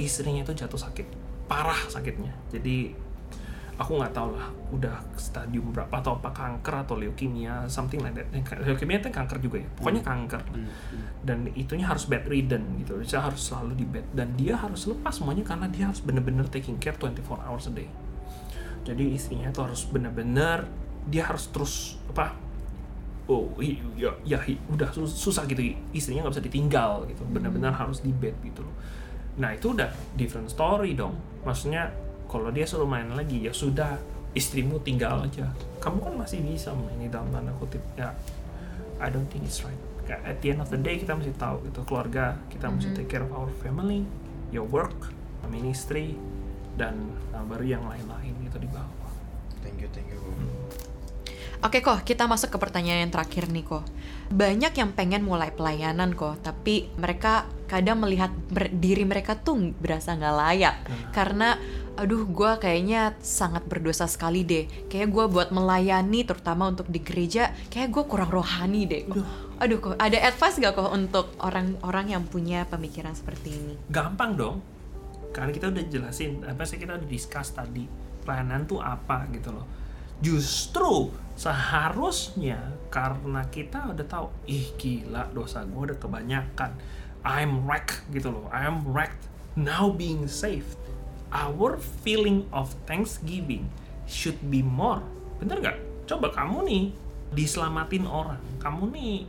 Istrinya 0.00 0.48
itu 0.48 0.56
jatuh 0.56 0.80
sakit 0.80 1.23
parah 1.44 1.80
sakitnya. 1.86 2.32
Jadi 2.48 2.94
aku 3.74 3.98
nggak 3.98 4.14
tahu 4.14 4.38
lah 4.38 4.46
udah 4.70 5.02
stadium 5.14 5.74
berapa 5.74 5.90
atau 5.90 6.14
apa 6.14 6.30
kanker 6.30 6.74
atau 6.80 6.94
leukemia 6.94 7.66
something 7.66 7.98
like 7.98 8.14
that. 8.14 8.30
Eh, 8.30 8.38
leukemia 8.62 8.98
itu 8.98 9.10
kanker 9.10 9.38
juga 9.38 9.58
ya 9.58 9.68
pokoknya 9.72 10.02
kanker. 10.04 10.42
Dan 11.20 11.38
itunya 11.52 11.82
harus 11.84 12.06
bedridden 12.06 12.62
gitu 12.78 13.00
dia 13.00 13.18
harus 13.18 13.42
selalu 13.42 13.74
di 13.74 13.84
bed. 13.84 14.06
Dan 14.10 14.34
dia 14.34 14.54
harus 14.54 14.86
lepas 14.86 15.10
semuanya 15.12 15.42
karena 15.42 15.66
dia 15.66 15.88
harus 15.88 15.98
bener-bener 15.98 16.46
taking 16.46 16.78
care 16.78 16.94
24 16.94 17.18
hours 17.42 17.66
a 17.66 17.74
day. 17.74 17.90
Jadi 18.84 19.10
istrinya 19.10 19.48
itu 19.48 19.58
harus 19.58 19.82
bener-bener 19.84 20.68
dia 21.04 21.24
harus 21.24 21.48
terus 21.48 21.96
apa 22.08 22.32
oh 23.26 23.56
i- 23.58 23.80
ya 23.94 24.12
ya 24.22 24.38
udah 24.68 24.88
sus- 24.90 25.16
susah 25.18 25.44
gitu 25.44 25.60
istrinya 25.90 26.22
nggak 26.22 26.34
bisa 26.36 26.44
ditinggal 26.44 27.08
gitu. 27.08 27.24
Benar-benar 27.26 27.72
harus 27.72 28.00
di 28.00 28.12
bed 28.12 28.36
gitu 28.40 28.62
loh 28.62 28.76
nah 29.34 29.50
itu 29.50 29.74
udah 29.74 29.90
different 30.14 30.50
story 30.50 30.94
dong. 30.94 31.18
Maksudnya 31.42 31.90
kalau 32.30 32.50
dia 32.54 32.66
suruh 32.66 32.86
main 32.86 33.10
lagi 33.12 33.44
ya 33.44 33.52
sudah 33.54 33.98
istrimu 34.34 34.82
tinggal 34.82 35.22
aja. 35.26 35.50
Kamu 35.78 36.02
kan 36.02 36.14
masih 36.18 36.42
bisa 36.42 36.74
main 36.74 36.98
di 36.98 37.10
dalam 37.10 37.30
tanda 37.30 37.54
kutip. 37.58 37.82
Ya 37.94 38.14
I 39.02 39.10
don't 39.10 39.26
think 39.30 39.46
it's 39.46 39.62
right. 39.66 39.78
At 40.04 40.44
the 40.44 40.52
end 40.52 40.60
of 40.60 40.68
the 40.68 40.78
day 40.78 41.00
kita 41.00 41.16
mesti 41.16 41.32
tahu 41.40 41.64
gitu 41.64 41.80
keluarga 41.88 42.36
kita 42.52 42.68
mesti 42.68 42.92
take 42.92 43.08
care 43.08 43.24
of 43.24 43.32
our 43.32 43.48
family 43.64 44.04
your 44.52 44.68
work 44.68 45.14
ministry 45.48 46.16
dan 46.74 46.94
uh, 47.30 47.44
baru 47.46 47.78
yang 47.78 47.84
lain-lain 47.86 48.34
gitu 48.44 48.58
di 48.58 48.68
bawah. 48.68 49.12
Thank 49.62 49.80
you, 49.80 49.88
thank 49.94 50.08
you. 50.10 50.18
Oke 51.64 51.80
kok, 51.80 52.04
kita 52.04 52.28
masuk 52.28 52.52
ke 52.52 52.58
pertanyaan 52.60 53.08
yang 53.08 53.12
terakhir 53.14 53.48
nih 53.48 53.64
kok. 53.64 53.88
Banyak 54.28 54.76
yang 54.76 54.92
pengen 54.92 55.24
mulai 55.24 55.48
pelayanan 55.48 56.12
kok, 56.12 56.44
tapi 56.44 56.92
mereka 57.00 57.48
kadang 57.74 57.98
melihat 57.98 58.30
mer- 58.54 58.70
diri 58.70 59.02
mereka 59.02 59.34
tuh 59.34 59.74
berasa 59.74 60.14
nggak 60.14 60.36
layak. 60.38 60.76
Karena, 61.10 61.58
aduh 61.98 62.26
gue 62.30 62.52
kayaknya 62.62 63.18
sangat 63.18 63.66
berdosa 63.66 64.06
sekali 64.06 64.46
deh. 64.46 64.70
Kayak 64.86 65.10
gue 65.10 65.24
buat 65.26 65.48
melayani, 65.50 66.22
terutama 66.22 66.70
untuk 66.70 66.86
di 66.86 67.02
gereja, 67.02 67.50
kayak 67.68 67.90
gue 67.90 68.04
kurang 68.06 68.30
rohani 68.30 68.86
deh 68.86 69.02
kok. 69.10 69.26
Aduh 69.58 69.78
kok, 69.78 69.94
ada 69.98 70.18
advice 70.18 70.58
gak 70.58 70.74
kok 70.74 70.90
untuk 70.90 71.30
orang-orang 71.38 72.14
yang 72.14 72.22
punya 72.26 72.66
pemikiran 72.66 73.14
seperti 73.14 73.54
ini? 73.54 73.74
gampang 73.90 74.34
dong 74.34 74.56
karena 75.34 75.50
kita 75.50 75.70
udah 75.70 75.84
jelasin 75.90 76.42
apa 76.46 76.62
sih 76.62 76.78
kita 76.78 76.94
udah 76.98 77.08
discuss 77.10 77.54
tadi 77.54 77.86
pelayanan 78.22 78.66
tuh 78.66 78.78
apa 78.78 79.26
gitu 79.34 79.50
loh 79.50 79.66
justru 80.22 81.10
seharusnya 81.34 82.78
karena 82.86 83.42
kita 83.50 83.90
udah 83.90 84.06
tahu 84.06 84.26
ih 84.46 84.78
gila 84.78 85.26
dosa 85.34 85.66
gue 85.66 85.90
udah 85.90 85.98
kebanyakan 85.98 86.70
I'm 87.24 87.64
wrecked 87.64 88.04
gitu 88.12 88.30
loh. 88.30 88.46
I'm 88.52 88.84
wrecked. 88.84 89.32
Now 89.56 89.88
being 89.88 90.28
saved 90.28 90.76
our 91.34 91.80
feeling 92.04 92.46
of 92.52 92.70
thanksgiving 92.86 93.66
should 94.06 94.38
be 94.52 94.60
more. 94.60 95.02
Bener 95.40 95.58
gak 95.58 95.76
coba 96.04 96.30
kamu 96.30 96.58
nih 96.68 96.84
diselamatin 97.32 98.04
orang. 98.04 98.40
Kamu 98.60 98.92
nih 98.92 99.24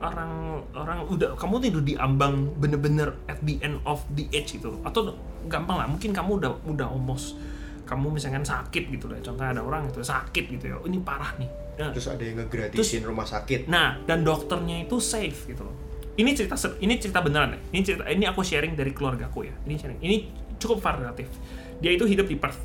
orang 0.00 0.64
orang 0.72 1.04
udah 1.08 1.36
kamu 1.36 1.60
tidur 1.60 1.84
di 1.84 1.92
ambang 1.96 2.48
bener-bener 2.56 3.12
at 3.28 3.36
the 3.44 3.60
end 3.60 3.76
of 3.84 4.00
the 4.16 4.24
edge 4.32 4.56
gitu 4.56 4.72
loh. 4.72 4.80
atau 4.80 5.12
gampang 5.44 5.76
lah 5.76 5.84
mungkin 5.84 6.16
kamu 6.16 6.40
udah 6.40 6.52
udah 6.64 6.88
almost 6.88 7.36
kamu 7.84 8.16
misalkan 8.16 8.46
sakit 8.46 8.86
gitu 8.86 9.10
loh. 9.10 9.18
Contohnya 9.18 9.50
ada 9.58 9.62
orang 9.66 9.90
itu 9.90 9.98
sakit 9.98 10.44
gitu 10.46 10.64
ya. 10.70 10.78
Ini 10.78 11.02
parah 11.02 11.34
nih. 11.42 11.50
Nah, 11.82 11.90
Terus 11.90 12.06
ada 12.06 12.22
yang 12.22 12.38
ngegratisin 12.38 13.02
rumah 13.02 13.26
sakit. 13.26 13.66
Nah, 13.66 13.98
dan 14.06 14.22
dokternya 14.22 14.86
itu 14.86 15.02
safe 15.02 15.50
gitu 15.50 15.66
loh. 15.66 15.89
Ini 16.20 16.36
cerita 16.36 16.56
ini 16.84 17.00
cerita 17.00 17.24
beneran 17.24 17.56
ya. 17.56 17.60
Ini 17.72 17.80
cerita 17.80 18.04
ini 18.12 18.28
aku 18.28 18.44
sharing 18.44 18.76
dari 18.76 18.92
keluargaku 18.92 19.48
ya. 19.48 19.54
Ini 19.64 19.74
sharing. 19.80 19.98
Ini 20.04 20.16
cukup 20.60 20.84
variatif. 20.84 21.32
Dia 21.80 21.96
itu 21.96 22.04
hidup 22.04 22.28
di 22.28 22.36
Perth 22.36 22.60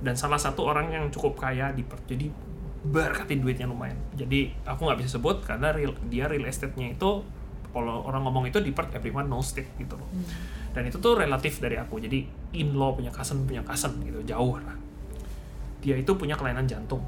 dan 0.00 0.16
salah 0.16 0.40
satu 0.40 0.64
orang 0.64 0.96
yang 0.96 1.04
cukup 1.12 1.36
kaya 1.36 1.76
di 1.76 1.84
Perth. 1.84 2.08
Jadi 2.08 2.32
berkati 2.88 3.36
duitnya 3.36 3.68
lumayan. 3.68 4.00
Jadi 4.16 4.48
aku 4.64 4.88
nggak 4.88 5.04
bisa 5.04 5.20
sebut 5.20 5.44
karena 5.44 5.76
real, 5.76 5.92
dia 6.08 6.24
real 6.24 6.48
estate-nya 6.48 6.96
itu 6.96 7.20
kalau 7.76 8.08
orang 8.08 8.24
ngomong 8.24 8.48
itu 8.48 8.64
di 8.64 8.72
Perth 8.72 8.96
everyone 8.96 9.28
knows 9.28 9.52
it 9.60 9.68
gitu 9.76 10.00
loh. 10.00 10.08
Dan 10.72 10.88
itu 10.88 10.96
tuh 10.96 11.20
relatif 11.20 11.60
dari 11.60 11.76
aku. 11.76 12.00
Jadi 12.00 12.24
in-law 12.56 12.96
punya 12.96 13.12
cousin 13.12 13.44
punya 13.44 13.60
cousin 13.60 13.92
gitu 14.08 14.24
jauh 14.24 14.56
lah. 14.56 14.76
Dia 15.84 16.00
itu 16.00 16.16
punya 16.16 16.32
kelainan 16.40 16.64
jantung 16.64 17.04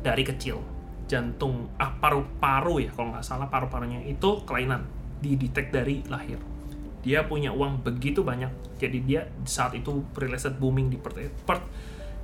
dari 0.00 0.24
kecil 0.24 0.71
jantung 1.12 1.68
ah 1.76 1.92
paru-paru 1.92 2.88
ya 2.88 2.90
kalau 2.96 3.12
nggak 3.12 3.26
salah 3.26 3.52
paru-parunya 3.52 4.00
itu 4.08 4.40
kelainan 4.48 4.88
didetek 5.20 5.68
dari 5.68 6.00
lahir. 6.08 6.40
Dia 7.04 7.28
punya 7.28 7.52
uang 7.52 7.84
begitu 7.84 8.24
banyak 8.24 8.48
jadi 8.80 8.98
dia 9.04 9.20
saat 9.44 9.76
itu 9.76 10.00
real 10.16 10.32
estate 10.32 10.56
booming 10.56 10.88
di 10.88 10.96
Perth, 10.96 11.20
Perth. 11.44 11.66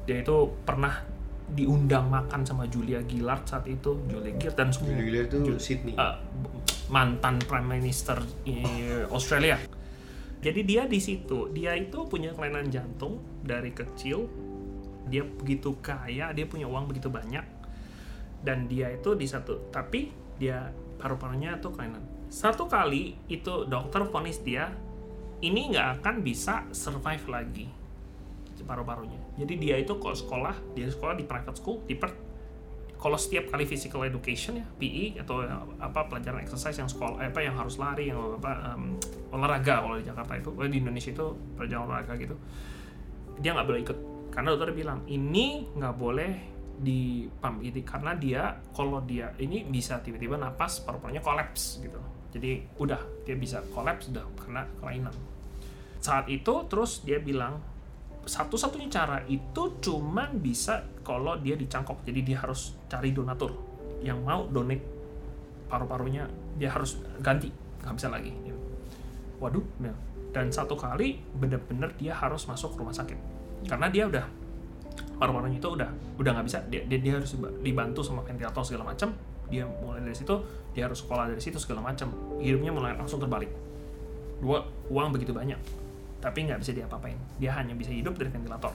Dia 0.09 0.24
itu 0.24 0.57
pernah 0.64 1.05
diundang 1.48 2.09
makan 2.09 2.44
sama 2.44 2.64
Julia 2.68 3.01
Gillard 3.05 3.44
saat 3.44 3.68
itu 3.68 4.01
Julia 4.09 4.33
Gillard 4.40 4.57
dan 4.57 4.68
semua. 4.72 4.96
Julia 4.96 5.05
Gillard 5.05 5.29
itu 5.29 5.38
Ju- 5.44 5.61
Sydney. 5.61 5.94
eh, 5.96 6.16
mantan 6.88 7.37
prime 7.44 7.68
minister 7.68 8.16
eh, 8.48 9.05
Australia. 9.12 9.61
Jadi 10.38 10.61
dia 10.62 10.87
di 10.87 11.03
situ 11.03 11.51
dia 11.51 11.74
itu 11.74 12.07
punya 12.09 12.33
kelainan 12.33 12.72
jantung 12.72 13.20
dari 13.44 13.74
kecil. 13.74 14.31
Dia 15.09 15.24
begitu 15.24 15.77
kaya 15.81 16.33
dia 16.33 16.44
punya 16.44 16.68
uang 16.68 16.88
begitu 16.88 17.09
banyak 17.09 17.58
dan 18.44 18.70
dia 18.70 18.92
itu 18.94 19.14
di 19.18 19.27
satu 19.27 19.70
tapi 19.74 20.12
dia 20.38 20.70
paru-parunya 20.98 21.59
tuh 21.59 21.74
kelainan 21.74 22.03
satu 22.29 22.68
kali 22.68 23.16
itu 23.27 23.66
dokter 23.66 24.05
vonis 24.07 24.38
dia 24.42 24.70
ini 25.38 25.70
nggak 25.74 26.03
akan 26.03 26.14
bisa 26.22 26.66
survive 26.74 27.24
lagi 27.31 27.66
paru-parunya. 28.68 29.16
Jadi 29.40 29.55
dia 29.57 29.81
itu 29.81 29.96
kalau 29.96 30.12
sekolah 30.12 30.55
dia 30.77 30.85
sekolah 30.92 31.16
di 31.16 31.24
private 31.24 31.57
school 31.57 31.81
di 31.88 31.96
Perth 31.96 32.29
kalau 32.98 33.14
setiap 33.16 33.55
kali 33.55 33.64
physical 33.64 34.05
education 34.05 34.61
ya 34.61 34.66
PE 34.77 35.22
atau 35.22 35.40
apa 35.81 36.11
pelajaran 36.11 36.44
exercise 36.44 36.77
yang 36.77 36.90
sekolah 36.90 37.24
eh, 37.24 37.31
apa 37.31 37.40
yang 37.40 37.55
harus 37.57 37.79
lari 37.79 38.11
yang 38.11 38.18
apa 38.37 38.74
em, 38.74 38.98
olahraga 39.31 39.87
kalau 39.87 39.96
di 39.96 40.05
Jakarta 40.05 40.35
itu 40.35 40.51
kalau 40.51 40.66
di 40.66 40.83
Indonesia 40.83 41.14
itu 41.14 41.27
pelajaran 41.55 41.83
olahraga 41.87 42.12
gitu 42.18 42.37
dia 43.40 43.57
nggak 43.57 43.66
boleh 43.66 43.81
ikut. 43.87 43.98
Karena 44.29 44.48
dokter 44.55 44.70
bilang 44.77 45.01
ini 45.09 45.66
nggak 45.72 45.94
boleh 45.96 46.33
di 46.79 47.27
pump 47.43 47.61
ini. 47.61 47.83
Karena 47.83 48.14
dia 48.14 48.55
kalau 48.73 49.03
dia 49.03 49.35
ini 49.43 49.67
bisa 49.67 49.99
tiba-tiba 50.01 50.38
napas 50.38 50.81
paru-parunya 50.87 51.21
kolaps 51.21 51.83
gitu. 51.83 51.99
Jadi 52.33 52.62
udah 52.79 53.01
dia 53.27 53.37
bisa 53.37 53.61
kolaps 53.75 54.12
udah 54.14 54.25
karena 54.38 54.62
kelainan. 54.79 55.14
Saat 55.99 56.31
itu 56.31 56.64
terus 56.71 57.03
dia 57.03 57.19
bilang 57.19 57.59
satu-satunya 58.29 58.88
cara 58.93 59.25
itu 59.27 59.81
cuman 59.81 60.38
bisa 60.38 60.85
kalau 61.03 61.37
dia 61.41 61.59
dicangkok. 61.59 62.05
Jadi 62.07 62.21
dia 62.23 62.38
harus 62.41 62.77
cari 62.87 63.11
donatur 63.11 63.57
yang 64.05 64.23
mau 64.23 64.47
donate 64.47 64.85
paru-parunya. 65.67 66.29
Dia 66.61 66.71
harus 66.73 67.01
ganti 67.19 67.51
nggak 67.83 67.95
bisa 67.97 68.09
lagi. 68.12 68.33
Waduh 69.38 69.62
ya. 69.83 69.95
dan 70.29 70.53
satu 70.53 70.77
kali 70.77 71.23
bener-bener 71.41 71.88
dia 71.97 72.12
harus 72.12 72.45
masuk 72.45 72.77
rumah 72.77 72.93
sakit. 72.93 73.17
Karena 73.64 73.88
dia 73.88 74.05
udah 74.07 74.27
paru-parunya 75.19 75.59
itu 75.59 75.69
udah 75.69 75.91
udah 76.17 76.31
nggak 76.39 76.47
bisa. 76.47 76.59
Dia, 76.71 76.87
dia 76.87 76.99
dia 77.03 77.13
harus 77.19 77.35
dibantu 77.61 78.01
sama 78.07 78.23
ventilator 78.23 78.63
segala 78.63 78.95
macam 78.95 79.13
dia 79.49 79.65
mulai 79.65 80.05
dari 80.05 80.13
situ 80.13 80.37
dia 80.77 80.85
harus 80.85 81.01
sekolah 81.01 81.33
dari 81.33 81.41
situ 81.41 81.57
segala 81.57 81.81
macam 81.81 82.13
hidupnya 82.39 82.71
mulai 82.71 82.95
langsung 82.95 83.19
terbalik. 83.19 83.51
Dua 84.39 84.63
uang 84.89 85.11
begitu 85.13 85.35
banyak 85.35 85.59
tapi 86.19 86.47
nggak 86.47 86.63
bisa 86.63 86.73
diapa-apain. 86.75 87.19
Dia 87.39 87.55
hanya 87.59 87.75
bisa 87.75 87.95
hidup 87.95 88.19
dari 88.19 88.31
ventilator. 88.31 88.75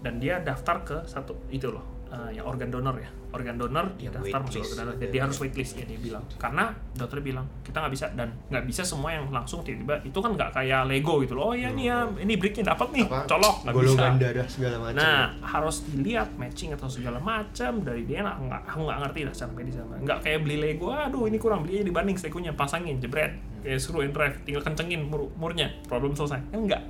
Dan 0.00 0.20
dia 0.20 0.40
daftar 0.40 0.84
ke 0.84 0.96
satu 1.08 1.36
itu 1.48 1.72
loh 1.72 1.95
eh, 2.12 2.30
yang 2.38 2.46
organ 2.46 2.68
donor 2.70 2.96
ya. 2.98 3.10
Organ 3.36 3.60
donor 3.60 3.92
dia 4.00 4.08
Yang 4.08 4.32
daftar 4.32 4.40
masuk 4.48 4.60
organ 4.64 4.78
donor. 4.80 4.94
Dia, 4.96 5.08
dia 5.12 5.20
harus 5.26 5.36
waitlist 5.42 5.72
ya 5.76 5.84
dia 5.84 5.98
bilang. 6.00 6.24
Karena 6.38 6.64
dokter 6.94 7.18
bilang 7.20 7.46
kita 7.60 7.76
nggak 7.82 7.92
bisa 7.92 8.06
dan 8.16 8.28
nggak 8.48 8.64
bisa 8.64 8.82
semua 8.86 9.10
yang 9.12 9.28
langsung 9.28 9.60
tiba-tiba. 9.66 10.00
Itu 10.06 10.18
kan 10.22 10.32
nggak 10.38 10.50
kayak 10.54 10.88
Lego 10.88 11.20
gitu 11.20 11.34
loh. 11.36 11.52
Oh 11.52 11.54
ya 11.54 11.68
nih 11.74 11.86
ya 11.90 11.98
ini 12.22 12.34
bricknya 12.38 12.72
dapat 12.72 12.88
nih. 12.94 13.04
Apa? 13.06 13.20
colok. 13.28 13.56
Nggak 13.66 13.74
bisa. 13.74 13.86
Golongan 13.90 14.14
darah 14.16 14.48
segala 14.48 14.76
macam. 14.80 14.96
Nah, 14.98 15.22
harus 15.42 15.76
dilihat 15.90 16.28
matching 16.38 16.70
atau 16.72 16.88
segala 16.88 17.18
macam. 17.18 17.72
Dari 17.82 18.02
dia 18.06 18.22
nggak 18.22 18.36
nggak 18.46 18.62
aku 18.70 18.80
nggak 18.86 18.98
ngerti 19.06 19.20
lah 19.26 19.34
secara 19.34 19.52
medis 19.52 19.74
sama. 19.76 19.94
Nggak 20.00 20.18
kayak 20.22 20.38
beli 20.46 20.56
Lego, 20.56 20.88
aduh 20.94 21.24
ini 21.26 21.36
kurang 21.36 21.66
beli 21.66 21.82
aja 21.82 21.84
dibanding 21.86 22.16
Legonya. 22.16 22.52
Pasangin 22.56 22.96
jebret. 23.02 23.36
Kayak 23.66 23.82
screw 23.82 24.06
and 24.06 24.14
drive 24.14 24.36
tinggal 24.46 24.62
kencengin 24.62 25.10
mur 25.10 25.28
murnya. 25.34 25.74
Problem 25.90 26.14
selesai. 26.14 26.40
Kan 26.54 26.70
enggak. 26.70 26.82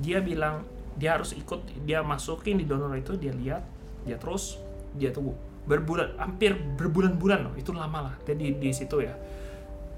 Dia 0.00 0.20
bilang 0.20 0.66
dia 1.00 1.16
harus 1.16 1.32
ikut 1.32 1.64
dia 1.88 2.04
masukin 2.04 2.60
di 2.60 2.68
donor 2.68 2.92
itu 2.92 3.16
dia 3.16 3.32
lihat 3.32 3.64
dia 4.04 4.16
terus 4.16 4.58
dia 4.96 5.10
tunggu. 5.14 5.36
Berbulan 5.68 6.18
hampir 6.18 6.56
berbulan-bulan 6.56 7.50
loh 7.50 7.54
itu 7.54 7.70
lama 7.70 8.10
lah. 8.10 8.14
Dia 8.26 8.34
di, 8.34 8.70
situ 8.72 9.04
ya. 9.04 9.14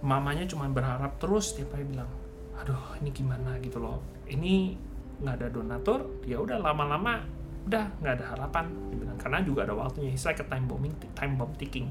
Mamanya 0.03 0.45
cuma 0.51 0.67
berharap 0.67 1.17
terus 1.23 1.55
tiap 1.55 1.73
hari 1.75 1.87
bilang 1.87 2.11
aduh 2.59 2.99
ini 3.03 3.11
gimana 3.15 3.59
gitu 3.63 3.79
loh. 3.79 4.03
Ini 4.29 4.77
nggak 5.23 5.35
ada 5.39 5.49
donatur 5.51 6.23
ya 6.27 6.43
udah 6.43 6.59
lama-lama 6.59 7.23
udah 7.63 7.95
nggak 8.03 8.15
ada 8.19 8.25
harapan 8.35 8.65
dia 8.91 8.97
bilang. 8.99 9.19
Karena 9.19 9.39
juga 9.47 9.65
ada 9.65 9.75
waktunya 9.79 10.11
it's 10.11 10.27
like 10.27 10.43
a 10.43 10.47
time 10.47 10.67
bombing 10.67 10.93
time 11.15 11.39
bomb 11.39 11.55
ticking. 11.57 11.89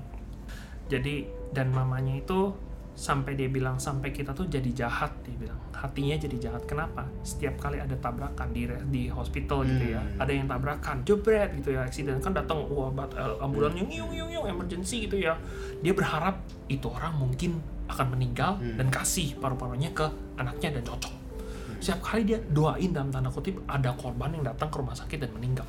Jadi 0.91 1.25
dan 1.55 1.71
mamanya 1.71 2.19
itu 2.19 2.51
sampai 2.93 3.33
dia 3.33 3.47
bilang 3.47 3.75
sampai 3.75 4.11
kita 4.11 4.31
tuh 4.31 4.45
jadi 4.45 4.67
jahat 4.77 5.15
dia 5.23 5.33
bilang 5.37 5.57
hatinya 5.71 6.13
jadi 6.13 6.37
jahat 6.37 6.63
kenapa 6.65 7.01
setiap 7.21 7.57
kali 7.57 7.79
ada 7.79 7.95
tabrakan 7.95 8.51
di 8.51 8.67
di 8.87 9.03
hospital 9.07 9.65
gitu 9.65 9.95
ya 9.95 10.01
Hmm. 10.01 10.21
ada 10.21 10.31
yang 10.31 10.45
tabrakan 10.45 11.01
jebret 11.01 11.55
gitu 11.55 11.73
ya 11.73 11.81
accident 11.81 12.19
kan 12.19 12.31
datang 12.31 12.61
wah 12.67 12.89
bat 12.89 13.09
eh, 13.11 13.35
ambulan 13.39 13.73
Hmm. 13.73 13.87
yung 13.87 13.89
yung 13.89 14.11
yung 14.13 14.29
yung 14.31 14.45
emergency 14.47 15.05
gitu 15.05 15.17
ya 15.17 15.33
dia 15.79 15.91
berharap 15.91 16.37
itu 16.67 16.85
orang 16.85 17.15
mungkin 17.15 17.57
akan 17.87 18.07
meninggal 18.11 18.55
Hmm. 18.55 18.77
dan 18.77 18.87
kasih 18.87 19.33
paru-parunya 19.35 19.89
ke 19.91 20.05
anaknya 20.35 20.77
dan 20.77 20.83
cocok 20.85 21.13
Hmm. 21.15 21.79
setiap 21.79 21.99
kali 22.05 22.21
dia 22.23 22.37
doain 22.45 22.91
dalam 22.91 23.09
tanda 23.09 23.27
kutip 23.27 23.57
ada 23.65 23.89
korban 23.95 24.29
yang 24.31 24.45
datang 24.45 24.69
ke 24.69 24.77
rumah 24.77 24.93
sakit 24.93 25.17
dan 25.17 25.31
meninggal 25.33 25.65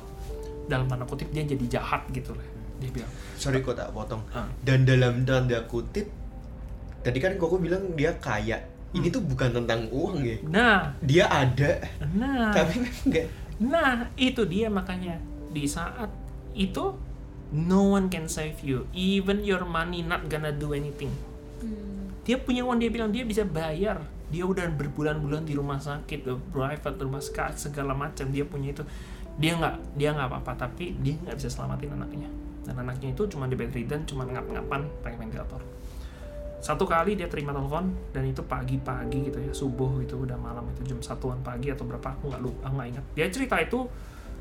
dalam 0.63 0.85
tanda 0.85 1.03
kutip 1.03 1.31
dia 1.31 1.41
jadi 1.43 1.65
jahat 1.71 2.05
gitu 2.11 2.31
loh 2.31 2.45
dia 2.77 2.91
bilang 2.91 3.09
sorry 3.33 3.59
kok 3.59 3.73
tak 3.73 3.89
potong 3.89 4.21
Ah. 4.29 4.45
dan 4.61 4.83
dalam 4.83 5.23
tanda 5.23 5.63
kutip 5.65 6.05
tadi 7.03 7.19
kan 7.19 7.35
koko 7.35 7.59
bilang 7.59 7.93
dia 7.93 8.15
kaya 8.17 8.63
ini 8.93 9.09
Hmm. 9.09 9.15
tuh 9.19 9.23
bukan 9.25 9.49
tentang 9.51 9.89
uang 9.91 10.23
ya 10.23 10.37
nah 10.47 10.79
dia 11.03 11.25
ada 11.27 11.83
nah 12.15 12.49
tapi 12.49 12.87
enggak 13.05 13.27
Nah, 13.61 14.09
itu 14.17 14.43
dia 14.49 14.65
makanya 14.67 15.21
di 15.53 15.69
saat 15.69 16.09
itu 16.51 16.97
no 17.53 17.93
one 17.93 18.09
can 18.09 18.25
save 18.25 18.57
you. 18.65 18.89
Even 18.91 19.45
your 19.45 19.63
money 19.63 20.01
not 20.01 20.25
gonna 20.25 20.49
do 20.49 20.73
anything. 20.73 21.13
Dia 22.25 22.41
punya 22.41 22.65
uang 22.65 22.81
dia 22.81 22.89
bilang 22.89 23.13
dia 23.13 23.23
bisa 23.23 23.45
bayar. 23.45 24.01
Dia 24.33 24.49
udah 24.49 24.65
berbulan-bulan 24.73 25.45
di 25.45 25.53
rumah 25.53 25.77
sakit, 25.77 26.25
the 26.25 26.35
private 26.49 26.97
rumah 26.97 27.21
sakit 27.21 27.55
segala 27.69 27.93
macam 27.93 28.33
dia 28.33 28.43
punya 28.43 28.73
itu. 28.73 28.83
Dia 29.37 29.53
nggak 29.55 30.01
dia 30.01 30.09
nggak 30.17 30.27
apa-apa 30.33 30.67
tapi 30.67 30.97
dia 30.99 31.13
nggak 31.21 31.37
bisa 31.37 31.47
selamatin 31.53 31.93
anaknya. 31.93 32.29
Dan 32.65 32.79
anaknya 32.79 33.13
itu 33.13 33.27
cuma 33.29 33.45
di 33.45 33.53
bedridden, 33.53 34.01
cuma 34.09 34.25
ngap-ngapan 34.25 34.87
pakai 35.05 35.17
ventilator. 35.19 35.61
Satu 36.63 36.87
kali 36.87 37.19
dia 37.19 37.27
terima 37.27 37.51
telepon 37.51 37.91
dan 38.15 38.23
itu 38.23 38.39
pagi-pagi 38.39 39.27
gitu 39.27 39.35
ya, 39.35 39.51
subuh 39.51 39.99
itu 39.99 40.15
udah 40.15 40.39
malam 40.39 40.63
itu 40.71 40.95
jam 40.95 40.99
satuan 41.03 41.43
pagi 41.43 41.67
atau 41.67 41.83
berapa 41.83 42.15
aku 42.15 42.31
nggak 42.31 42.39
lupa 42.39 42.71
nggak 42.71 42.87
ingat. 42.87 43.05
Dia 43.19 43.27
cerita 43.27 43.59
itu 43.59 43.83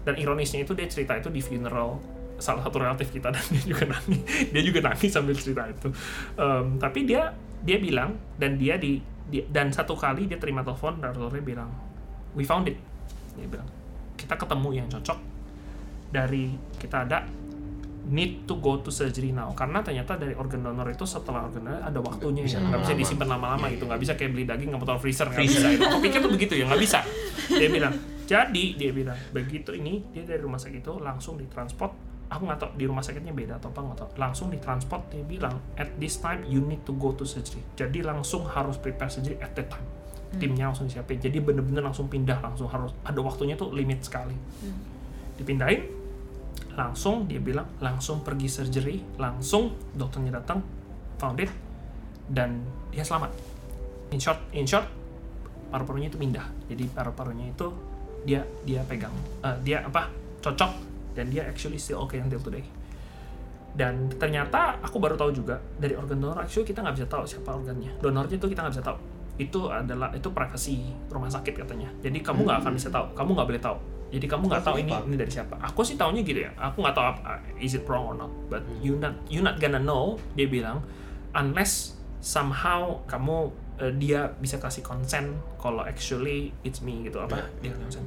dan 0.07 0.15
ironisnya 0.15 0.63
itu 0.63 0.73
dia 0.79 0.87
cerita 0.87 1.19
itu 1.19 1.35
di 1.35 1.43
funeral 1.43 1.99
salah 2.39 2.63
satu 2.63 2.79
relatif 2.79 3.11
kita 3.11 3.35
dan 3.35 3.43
dia 3.51 3.65
juga 3.67 3.91
nangis. 3.91 4.23
Dia 4.55 4.63
juga 4.63 4.81
nangis 4.87 5.11
sambil 5.11 5.35
cerita 5.35 5.63
itu. 5.67 5.89
Em, 6.39 6.67
tapi 6.79 7.07
dia 7.07 7.35
dia 7.63 7.79
bilang 7.79 8.19
dan 8.39 8.59
dia 8.59 8.75
di 8.79 8.99
dia- 9.31 9.47
dan 9.47 9.71
satu 9.71 9.95
kali 9.95 10.27
dia 10.27 10.39
terima 10.43 10.67
telepon 10.67 10.99
dan 10.99 11.15
dokternya 11.15 11.43
bilang 11.43 11.71
we 12.35 12.43
found 12.43 12.67
it. 12.67 12.79
Dia 13.39 13.47
bilang 13.47 13.67
kita 14.19 14.35
ketemu 14.39 14.69
yang 14.75 14.87
cocok 14.91 15.19
dari 16.11 16.55
kita 16.79 17.07
ada 17.07 17.27
need 18.09 18.49
to 18.51 18.59
go 18.59 18.83
to 18.83 18.91
surgery 18.91 19.31
now. 19.31 19.55
Karena 19.55 19.79
ternyata 19.85 20.19
dari 20.19 20.35
organ 20.35 20.67
donor 20.67 20.91
itu 20.91 21.07
setelah 21.07 21.47
organ 21.47 21.63
donor 21.67 21.83
ada 21.83 22.01
waktunya. 22.03 22.43
Bisa 22.43 22.59
ya 22.59 22.67
nggak 22.67 22.81
bisa 22.83 22.95
disimpan 22.99 23.29
lama-lama 23.39 23.67
Iya, 23.71 23.79
itu 23.79 23.85
iya. 23.85 23.91
nggak 23.95 24.01
bisa 24.03 24.13
kayak 24.19 24.31
beli 24.35 24.45
daging 24.49 24.69
nggak 24.75 24.83
taruh 24.83 25.03
freezer 25.03 25.27
nggak 25.31 25.45
bisa. 25.47 25.67
Itu 25.71 25.85
aku 25.87 25.99
pikir 26.03 26.19
tuh 26.19 26.33
begitu 26.33 26.53
ya 26.59 26.65
nggak 26.67 26.83
bisa. 26.83 26.99
Dia 27.53 27.69
bilang 27.71 27.95
jadi 28.27 28.65
dia 28.75 28.91
bilang 28.91 29.19
begitu 29.31 29.71
ini 29.77 30.03
dia 30.11 30.25
dari 30.27 30.41
rumah 30.43 30.59
sakit 30.59 30.83
itu 30.83 30.95
langsung 30.99 31.39
ditransport. 31.39 31.93
Aku 32.33 32.49
nggak 32.49 32.59
tahu 32.65 32.71
di 32.81 32.85
rumah 32.89 33.05
sakitnya 33.05 33.37
beda 33.37 33.61
atau 33.61 33.69
apa 33.71 33.81
nggak 33.85 33.99
tahu. 34.03 34.11
Langsung 34.17 34.47
ditransport 34.49 35.13
dia 35.13 35.23
bilang 35.23 35.61
at 35.77 35.93
this 36.01 36.19
time 36.19 36.43
you 36.49 36.65
need 36.65 36.83
to 36.83 36.97
go 36.97 37.13
to 37.13 37.23
surgery. 37.23 37.63
Jadi 37.77 38.03
langsung 38.03 38.49
harus 38.49 38.81
prepare 38.81 39.13
surgery 39.13 39.37
at 39.39 39.53
that 39.55 39.69
time. 39.69 39.85
Timnya 40.33 40.73
langsung 40.73 40.89
disiapin. 40.89 41.21
Jadi 41.21 41.45
bener-bener 41.45 41.85
langsung 41.85 42.09
pindah 42.09 42.41
langsung 42.41 42.65
harus 42.65 42.97
ada 43.05 43.21
waktunya 43.21 43.53
tuh 43.53 43.69
limit 43.77 44.01
sekali. 44.01 44.33
Dipindahin 45.37 46.02
langsung 46.73 47.29
dia 47.29 47.37
bilang 47.37 47.69
langsung 47.85 48.25
pergi 48.25 48.49
surgery 48.49 48.97
langsung 49.21 49.77
dokternya 49.93 50.41
datang 50.41 50.65
found 51.21 51.39
it 51.41 51.53
dan 52.33 52.65
dia 52.89 53.05
selamat. 53.05 53.31
In 54.13 54.21
short 54.21 54.41
in 54.57 54.65
short 54.65 54.89
paru-parunya 55.69 56.09
itu 56.09 56.19
pindah. 56.21 56.47
Jadi 56.69 56.85
paru-parunya 56.93 57.53
itu 57.53 57.69
dia 58.25 58.45
dia 58.65 58.81
pegang 58.89 59.13
eh, 59.45 59.57
dia 59.65 59.85
apa 59.85 60.09
cocok 60.41 60.73
dan 61.13 61.29
dia 61.29 61.45
actually 61.45 61.77
still 61.77 62.05
okay 62.05 62.21
until 62.21 62.41
today. 62.41 62.65
Dan 63.73 64.13
ternyata 64.21 64.77
aku 64.85 65.01
baru 65.01 65.17
tahu 65.17 65.33
juga 65.33 65.57
dari 65.81 65.97
organ 65.97 66.21
donor 66.21 66.45
actually 66.45 66.69
kita 66.69 66.85
nggak 66.85 66.97
bisa 66.97 67.09
tahu 67.09 67.25
siapa 67.25 67.53
organnya. 67.53 67.93
Donornya 68.01 68.37
itu 68.37 68.49
kita 68.49 68.65
nggak 68.65 68.75
bisa 68.81 68.85
tahu. 68.85 68.99
Itu 69.41 69.61
adalah 69.73 70.13
itu 70.13 70.29
privasi 70.29 70.93
rumah 71.09 71.29
sakit 71.29 71.65
katanya. 71.65 71.89
Jadi 72.05 72.21
kamu 72.21 72.45
nggak 72.49 72.59
akan 72.65 72.73
bisa 72.77 72.89
tahu 72.93 73.07
kamu 73.17 73.31
nggak 73.37 73.49
boleh 73.49 73.65
tahu 73.65 73.79
jadi 74.13 74.27
kamu 74.29 74.45
nggak 74.45 74.61
Oh, 74.61 74.69
tahu 74.69 74.77
ini 74.79 74.93
ini 75.09 75.17
dari 75.17 75.33
siapa. 75.33 75.57
Aku 75.59 75.81
sih 75.81 75.97
taunya 75.97 76.21
gitu 76.21 76.37
ya 76.39 76.53
aku 76.55 76.79
nggak 76.79 76.93
tahu 76.93 77.07
apa 77.09 77.41
is 77.57 77.73
it 77.73 77.85
wrong 77.85 78.05
or 78.07 78.15
not 78.15 78.29
but 78.47 78.61
you 78.79 78.95
not 78.95 79.17
you 79.27 79.41
not 79.41 79.57
gonna 79.57 79.81
know 79.81 80.15
dia 80.33 80.45
bilang 80.45 80.85
unless 81.33 81.97
somehow 82.21 83.01
kamu 83.05 83.49
eh, 83.79 83.91
dia 83.93 84.31
bisa 84.37 84.57
kasih 84.57 84.81
consent 84.81 85.33
kalau 85.57 85.81
actually 85.81 86.53
it's 86.61 86.79
me 86.79 87.03
gitu 87.03 87.19
apa? 87.19 87.49
Dia 87.59 87.73
consent 87.73 88.05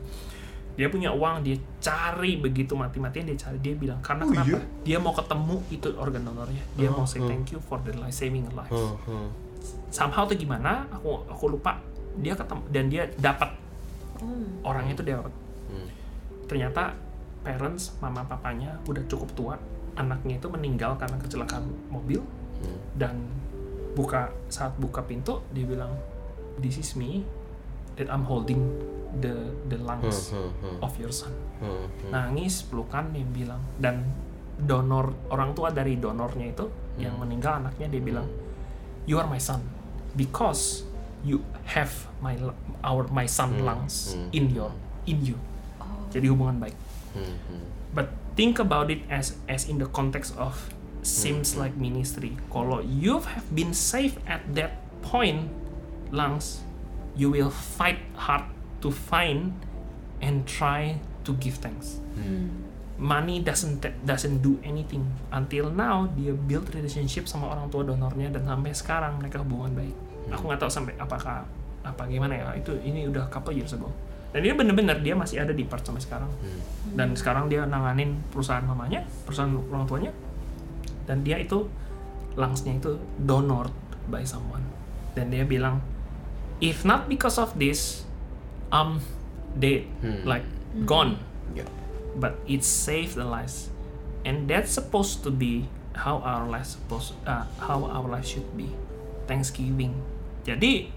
dia 0.75 0.87
punya 0.87 1.07
uang 1.09 1.39
dia 1.41 1.55
cari 1.79 2.35
begitu 2.35 2.75
mati-matian 2.75 3.23
dia 3.25 3.39
cari 3.39 3.57
dia 3.57 3.73
bilang 3.73 3.95
karena 3.99 4.23
Oh, 4.23 4.29
kenapa? 4.29 4.47
iya? 4.51 4.59
dia 4.83 4.97
mau 4.99 5.11
ketemu 5.11 5.55
itu 5.69 5.87
organ 5.95 6.21
donornya. 6.21 6.63
Dia 6.75 6.91
Oh, 6.91 6.99
mau 6.99 7.05
say 7.05 7.17
oh. 7.17 7.25
thank 7.25 7.49
you 7.49 7.59
for 7.59 7.79
the 7.81 7.95
life 7.95 8.11
saving 8.11 8.43
a 8.43 8.53
life. 8.53 8.67
Huh, 8.69 8.93
huh. 9.01 9.27
somehow 9.87 10.23
tuh 10.23 10.35
gimana 10.35 10.83
aku 10.91 11.25
aku 11.25 11.49
lupa 11.49 11.79
dia 12.15 12.31
ketemu 12.31 12.61
dan 12.69 12.85
dia 12.85 13.03
dapat 13.17 13.49
orangnya 14.61 14.93
itu 14.93 15.03
dia 15.03 15.15
dapat 15.17 15.33
Hmm. 15.67 15.89
ternyata 16.45 16.93
parents 17.41 17.97
mama 17.97 18.21
papanya 18.23 18.77
udah 18.85 19.03
cukup 19.05 19.29
tua 19.33 19.55
anaknya 19.95 20.37
itu 20.37 20.47
meninggal 20.47 20.93
karena 20.95 21.17
kecelakaan 21.17 21.63
mobil 21.87 22.21
Hmm. 22.55 22.79
dan 22.95 23.15
buka 23.93 24.27
saat 24.47 24.71
buka 24.75 25.03
pintu 25.03 25.43
dia 25.51 25.63
bilang 25.63 25.91
this 26.57 26.79
is 26.79 26.95
me 26.95 27.27
that 27.95 28.07
I'm 28.07 28.23
holding 28.23 28.63
the 29.19 29.31
the 29.67 29.75
lungs 29.77 30.31
Hmm, 30.31 30.49
hmm, 30.49 30.51
hmm. 30.63 30.77
of 30.79 30.91
your 30.95 31.11
son 31.11 31.35
Hmm, 31.59 31.87
hmm. 31.87 32.11
nangis 32.11 32.63
pelukan 32.63 33.11
dia 33.11 33.23
bilang 33.23 33.59
dan 33.77 34.07
donor 34.55 35.11
orang 35.27 35.51
tua 35.51 35.67
dari 35.69 35.95
donornya 35.95 36.47
itu 36.47 36.65
yang 36.95 37.19
meninggal 37.19 37.59
anaknya 37.59 37.91
dia 37.91 37.99
bilang 37.99 38.27
you 39.03 39.19
are 39.19 39.27
my 39.27 39.39
son 39.39 39.59
because 40.15 40.87
you 41.21 41.43
have 41.67 41.91
my 42.19 42.39
our 42.81 43.03
my 43.11 43.27
son 43.27 43.51
Hmm, 43.53 43.67
lungs 43.67 44.15
hmm, 44.15 44.31
in 44.31 44.47
your 44.47 44.71
in 45.05 45.19
you 45.21 45.35
jadi 46.15 46.31
hubungan 46.31 46.63
baik. 46.63 46.77
Hmm, 47.11 47.35
hmm. 47.51 47.63
but 47.91 48.07
think 48.39 48.59
about 48.59 48.87
it 48.91 49.03
as 49.11 49.35
as 49.51 49.67
in 49.67 49.79
the 49.79 49.87
context 49.91 50.35
of 50.39 50.71
seems 51.03 51.55
Hmm. 51.55 51.67
like 51.67 51.75
ministry. 51.75 52.39
Kalau 52.51 52.83
you 52.83 53.23
have 53.23 53.47
been 53.51 53.75
safe 53.75 54.15
at 54.27 54.43
that 54.55 54.79
point 55.03 55.51
lungs 56.09 56.63
you 57.15 57.31
will 57.31 57.51
fight 57.51 57.99
hard 58.19 58.43
to 58.83 58.91
find 58.91 59.55
and 60.19 60.43
try 60.47 60.99
to 61.23 61.31
give 61.39 61.59
thanks. 61.63 62.03
Money 62.95 63.43
doesn't 63.43 63.83
doesn't 64.07 64.39
do 64.39 64.55
anything. 64.63 65.03
Until 65.31 65.67
now 65.71 66.07
dia 66.15 66.31
build 66.31 66.71
relationship 66.71 67.27
sama 67.27 67.51
orang 67.51 67.67
tua 67.67 67.83
donornya 67.83 68.31
dan 68.31 68.47
sampai 68.47 68.71
sekarang 68.71 69.19
mereka 69.19 69.43
hubungan 69.43 69.75
baik. 69.75 69.95
Aku 70.31 70.47
nggak 70.47 70.63
tahu 70.63 70.71
sampai 70.71 70.95
apakah 70.95 71.43
apa 71.85 72.03
gimana 72.07 72.33
ya. 72.39 72.47
Itu 72.55 72.75
ini 72.81 73.07
udah 73.07 73.27
couple 73.27 73.55
years 73.55 73.75
ago 73.75 73.91
dan 74.35 74.43
dia 74.43 74.51
bener-bener 74.51 74.99
dia 74.99 75.15
masih 75.15 75.39
ada 75.39 75.55
di 75.55 75.63
part 75.63 75.79
sampai 75.79 76.03
sekarang. 76.03 76.27
Dan 76.91 77.15
sekarang 77.15 77.47
dia 77.47 77.63
nanganin 77.63 78.19
perusahaan 78.35 78.67
mamanya 78.67 79.07
perusahaan 79.23 79.55
orang 79.55 79.87
tuanya. 79.87 80.11
Dan 81.07 81.23
dia 81.23 81.39
itu 81.39 81.71
lungsnya 82.35 82.75
itu 82.75 82.99
donor 83.15 83.71
by 84.11 84.27
someone. 84.27 84.67
Dan 85.15 85.31
dia 85.31 85.47
bilang 85.47 85.79
if 86.59 86.83
not 86.83 87.07
because 87.07 87.39
of 87.39 87.55
this 87.55 88.03
I'm 88.75 88.99
dead. 89.55 89.87
Hmm. 90.03 90.27
like 90.27 90.43
gone. 90.83 91.15
Ya. 91.55 91.63
but 92.15 92.39
it 92.47 92.63
saved 92.63 93.15
the 93.15 93.27
lives. 93.27 93.69
And 94.23 94.49
that's 94.49 94.71
supposed 94.71 95.23
to 95.23 95.31
be 95.31 95.69
how 95.93 96.19
our 96.25 96.47
life 96.47 96.75
supposed 96.75 97.13
uh, 97.27 97.45
how 97.59 97.85
our 97.85 98.07
life 98.07 98.25
should 98.25 98.47
be. 98.57 98.71
Thanksgiving. 99.27 99.93
Jadi 100.47 100.89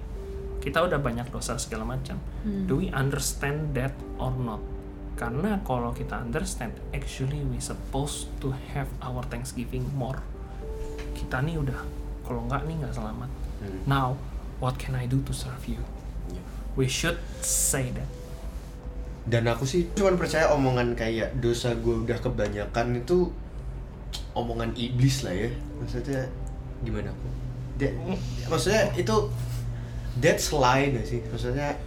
kita 0.59 0.83
udah 0.85 0.99
banyak 0.99 1.31
dosa 1.31 1.55
segala 1.57 1.87
macam. 1.87 2.19
Do 2.43 2.83
we 2.83 2.91
understand 2.91 3.75
that 3.79 3.95
or 4.19 4.35
not? 4.35 4.61
Karena 5.19 5.59
kalau 5.67 5.91
kita 5.91 6.19
understand 6.23 6.75
actually 6.95 7.43
we 7.47 7.59
supposed 7.59 8.31
to 8.39 8.55
have 8.75 8.87
our 9.03 9.23
Thanksgiving 9.27 9.87
more. 9.99 10.19
Kita 11.15 11.43
nih 11.43 11.59
udah 11.59 11.79
kalau 12.23 12.47
nggak 12.47 12.63
nih 12.67 12.75
nggak 12.85 12.95
selamat. 12.95 13.31
Hmm. 13.59 13.83
now 13.91 14.15
what 14.63 14.79
can 14.79 14.95
I 14.95 15.11
do 15.11 15.19
to 15.27 15.35
serve 15.35 15.67
you? 15.67 15.83
Ya. 16.31 16.43
we 16.79 16.87
should 16.87 17.19
say 17.43 17.91
that. 17.91 18.07
Dan 19.29 19.51
aku 19.51 19.67
sih 19.67 19.91
cuman 19.93 20.15
percaya 20.15 20.49
omongan 20.55 20.95
kayak 20.95 21.37
dosa 21.43 21.75
gue 21.75 22.07
udah 22.07 22.17
kebanyakan 22.23 23.03
itu 23.03 23.35
omongan 24.33 24.73
iblis 24.79 25.27
lah 25.27 25.35
ya. 25.35 25.51
Maksudnya 25.83 26.31
gimana? 26.87 27.11
Aku 27.11 27.27
That- 27.79 27.95
maksudnya 28.51 28.91
itu 28.99 29.15
that's 30.19 30.51
lie 30.51 30.91
gak 30.93 31.07
sih? 31.07 31.21
Maksudnya 31.27 31.79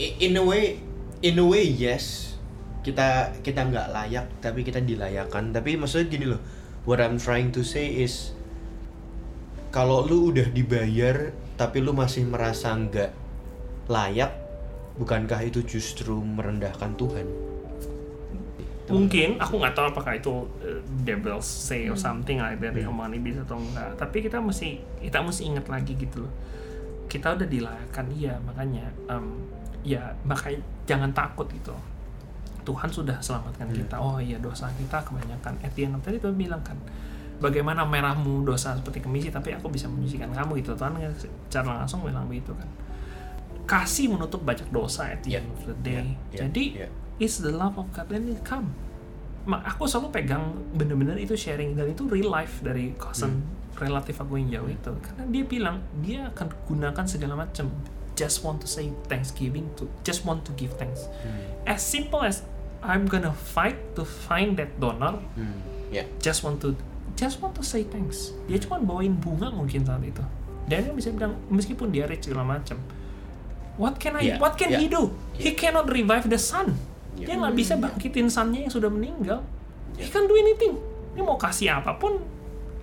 in 0.00 0.34
a 0.34 0.44
way 0.44 0.80
in 1.20 1.38
a 1.38 1.46
way 1.46 1.64
yes. 1.64 2.36
Kita 2.84 3.32
kita 3.40 3.64
nggak 3.64 3.96
layak 3.96 4.26
tapi 4.44 4.60
kita 4.60 4.80
dilayakan. 4.84 5.56
Tapi 5.56 5.80
maksudnya 5.80 6.06
gini 6.12 6.26
loh 6.28 6.40
what 6.84 7.00
I'm 7.00 7.16
trying 7.16 7.48
to 7.56 7.64
say 7.64 7.88
is 7.88 8.36
kalau 9.72 10.04
lu 10.04 10.30
udah 10.30 10.52
dibayar 10.52 11.32
tapi 11.56 11.80
lu 11.80 11.96
masih 11.96 12.28
merasa 12.28 12.76
nggak 12.76 13.10
layak 13.88 14.32
bukankah 15.00 15.40
itu 15.42 15.64
justru 15.64 16.14
merendahkan 16.20 16.92
Tuhan? 16.94 17.26
Mungkin 18.84 19.40
aku 19.40 19.64
nggak 19.64 19.72
tahu 19.72 19.86
apakah 19.96 20.12
itu 20.20 20.44
devil's 21.02 21.48
say 21.48 21.88
Hmm. 21.88 21.96
or 21.96 21.98
something 21.98 22.36
like 22.36 22.60
that 22.60 22.76
yang 22.76 22.92
money 22.92 23.16
bisa 23.16 23.40
atau 23.48 23.56
enggak 23.56 23.96
tapi 23.96 24.20
kita 24.20 24.36
mesti 24.44 24.76
kita 25.00 25.24
mesti 25.24 25.42
ingat 25.48 25.66
lagi 25.72 25.96
gitu 25.96 26.28
loh 26.28 26.32
kita 27.06 27.36
udah 27.36 27.46
dilayakkan 27.46 28.06
iya 28.10 28.34
makanya 28.42 28.84
em, 29.06 29.24
ya 29.84 30.00
makanya 30.24 30.60
jangan 30.84 31.10
takut 31.12 31.46
gitu. 31.50 31.72
Tuhan 32.64 32.88
sudah 32.88 33.20
selamatkan 33.20 33.68
Hmm. 33.68 33.76
kita. 33.76 33.96
Oh 34.00 34.16
iya 34.16 34.40
dosa 34.40 34.72
kita 34.72 35.04
kebanyakan. 35.04 35.60
The 35.60 35.68
day 35.76 36.16
Tuhan 36.16 36.32
bilang 36.34 36.64
kan 36.64 36.80
bagaimana 37.36 37.84
merahmu 37.84 38.40
dosa 38.42 38.72
seperti 38.72 39.04
kemisi 39.04 39.28
tapi 39.28 39.52
aku 39.52 39.68
bisa 39.68 39.84
menyucikan 39.86 40.32
kamu. 40.32 40.64
Gitu. 40.64 40.72
Tuhan 40.72 40.96
secara 41.16 41.84
langsung 41.84 42.00
bilang 42.00 42.24
begitu 42.24 42.56
kan. 42.56 42.68
Kasih 43.64 44.12
menutup 44.12 44.44
banyak 44.44 44.68
dosa 44.68 45.08
at 45.08 45.24
the 45.24 45.36
Yeah. 45.36 45.40
end 45.40 45.48
of 45.52 45.60
the 45.64 45.76
day. 45.80 45.92
Yeah, 45.92 46.04
yeah, 46.04 46.40
jadi 46.48 46.64
yeah. 46.88 46.90
it's 47.20 47.40
the 47.40 47.52
love 47.52 47.76
of 47.76 47.88
God 47.92 48.08
then 48.08 48.28
it 48.28 48.40
come. 48.44 48.72
Mak, 49.44 49.76
aku 49.76 49.84
selalu 49.84 50.08
pegang 50.08 50.56
bener-bener 50.72 51.20
itu 51.20 51.36
sharing 51.36 51.76
dan 51.76 51.92
itu 51.92 52.08
real 52.08 52.32
life 52.32 52.64
dari 52.64 52.96
cousin 52.96 53.44
relatif 53.78 54.20
aku 54.22 54.38
yang 54.38 54.48
jauh 54.60 54.70
itu. 54.70 54.92
Karena 55.02 55.24
dia 55.30 55.44
bilang 55.44 55.76
dia 56.00 56.30
akan 56.30 56.46
gunakan 56.66 57.04
segala 57.04 57.34
macam. 57.38 57.70
Just 58.14 58.46
want 58.46 58.62
to 58.62 58.70
say 58.70 58.94
thanksgiving 59.10 59.66
to 59.74 59.90
just 60.06 60.22
want 60.22 60.46
to 60.46 60.54
give 60.54 60.70
thanks. 60.78 61.10
As 61.66 61.82
simple 61.82 62.22
as 62.22 62.46
I'm 62.78 63.10
gonna 63.10 63.34
fight 63.34 63.74
to 63.98 64.06
find 64.06 64.54
that 64.62 64.78
donor. 64.78 65.18
Hmm, 65.34 65.58
ya 65.90 66.06
just 66.22 66.46
want 66.46 66.62
to 66.62 66.78
just 67.18 67.42
want 67.42 67.58
to 67.58 67.66
say 67.66 67.82
thanks. 67.82 68.30
Dia 68.46 68.62
cuma 68.62 68.78
bawain 68.78 69.18
bunga 69.18 69.50
mungkin 69.50 69.82
saat 69.82 70.06
itu. 70.06 70.22
Dan 70.70 70.86
dia 70.86 70.94
bisa 70.94 71.10
bilang 71.10 71.34
meskipun 71.50 71.90
dia 71.90 72.06
rich 72.06 72.30
segala 72.30 72.46
macam 72.46 72.78
what 73.76 73.98
can 73.98 74.14
I 74.16 74.34
Yeah, 74.34 74.38
what 74.38 74.54
can 74.54 74.70
yeah. 74.70 74.80
he 74.80 74.86
do? 74.86 75.10
He 75.34 75.52
cannot 75.58 75.90
revive 75.90 76.30
the 76.30 76.38
sun. 76.38 76.78
Yeah. 77.14 77.30
dia 77.30 77.34
nggak 77.38 77.54
bisa 77.54 77.78
bangkitin 77.78 78.26
sunnya 78.26 78.66
yang 78.66 78.72
sudah 78.74 78.90
meninggal. 78.90 79.46
He 79.94 80.10
can't 80.10 80.26
do 80.26 80.34
anything. 80.34 80.74
Dia 81.14 81.22
mau 81.22 81.38
kasih 81.38 81.78
apa 81.78 81.94
pun 81.94 82.18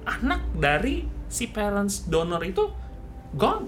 anak 0.05 0.41
dari 0.57 1.05
si 1.31 1.47
parents 1.47 2.05
donor 2.09 2.41
itu 2.43 2.67
gone. 3.37 3.65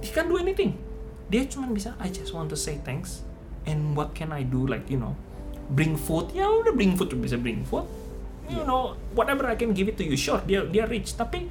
He 0.00 0.10
can't 0.14 0.30
do 0.30 0.38
anything. 0.38 0.78
Dia 1.28 1.44
cuma 1.50 1.68
bisa 1.68 1.92
I 2.00 2.08
just 2.08 2.32
want 2.32 2.48
to 2.54 2.58
say 2.58 2.80
thanks. 2.80 3.26
And 3.68 3.92
what 3.92 4.16
can 4.16 4.32
I 4.32 4.46
do? 4.46 4.64
Like 4.64 4.88
you 4.88 4.96
know 4.96 5.18
bring 5.68 5.98
food. 5.98 6.32
Ya 6.32 6.48
udah 6.48 6.72
bring 6.72 6.96
food. 6.96 7.12
Bisa 7.18 7.36
bring 7.36 7.66
food. 7.66 7.84
You 8.48 8.64
know 8.64 8.96
whatever 9.12 9.44
I 9.44 9.60
can 9.60 9.76
give 9.76 9.92
it 9.92 10.00
to 10.00 10.04
you. 10.06 10.16
Sure 10.16 10.40
dia 10.48 10.64
dia 10.64 10.88
rich. 10.88 11.12
Tapi 11.18 11.44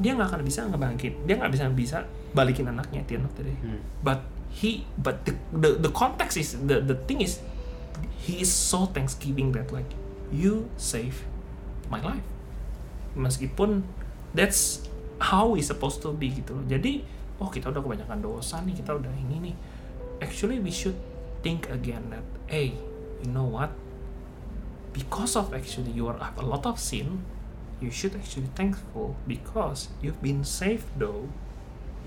dia 0.00 0.16
nggak 0.16 0.32
akan 0.32 0.40
bisa 0.46 0.64
ngebangkit. 0.64 1.28
Dia 1.28 1.34
nggak 1.36 1.52
bisa 1.52 1.64
bisa 1.68 1.98
balikin 2.32 2.70
anaknya 2.70 3.04
of 3.20 3.32
the 3.36 3.44
day. 3.44 3.56
But 4.00 4.24
he 4.48 4.88
but 4.96 5.28
the, 5.28 5.36
the 5.52 5.70
the 5.76 5.92
context 5.92 6.40
is 6.40 6.56
the 6.56 6.80
the 6.80 6.96
thing 6.96 7.20
is 7.20 7.44
he 8.24 8.40
is 8.40 8.48
so 8.48 8.88
thanksgiving 8.88 9.52
that 9.52 9.68
like 9.68 9.92
you 10.32 10.72
save 10.80 11.24
my 11.92 12.00
life 12.00 12.24
meskipun 13.18 13.82
that's 14.32 14.86
how 15.18 15.50
we 15.52 15.60
supposed 15.60 15.98
to 16.00 16.14
be 16.14 16.30
gitu 16.30 16.54
loh. 16.54 16.64
Jadi 16.70 17.02
oh 17.42 17.50
kita 17.50 17.74
udah 17.74 17.82
kebanyakan 17.82 18.22
dosa 18.22 18.62
nih 18.62 18.78
kita 18.78 18.94
udah 18.94 19.10
ini 19.10 19.50
nih. 19.50 19.56
Actually 20.22 20.62
we 20.62 20.70
should 20.70 20.96
think 21.42 21.66
again 21.70 22.10
that 22.14 22.24
hey 22.46 22.78
you 23.22 23.30
know 23.30 23.46
what? 23.46 23.74
Because 24.94 25.34
of 25.34 25.50
actually 25.50 25.90
you 25.94 26.06
are 26.06 26.18
have 26.18 26.38
a 26.38 26.46
lot 26.46 26.64
of 26.64 26.78
sin 26.78 27.22
you 27.78 27.94
should 27.94 28.14
actually 28.18 28.50
thankful 28.58 29.14
because 29.26 29.90
you've 30.02 30.22
been 30.22 30.42
saved 30.42 30.86
though. 30.98 31.30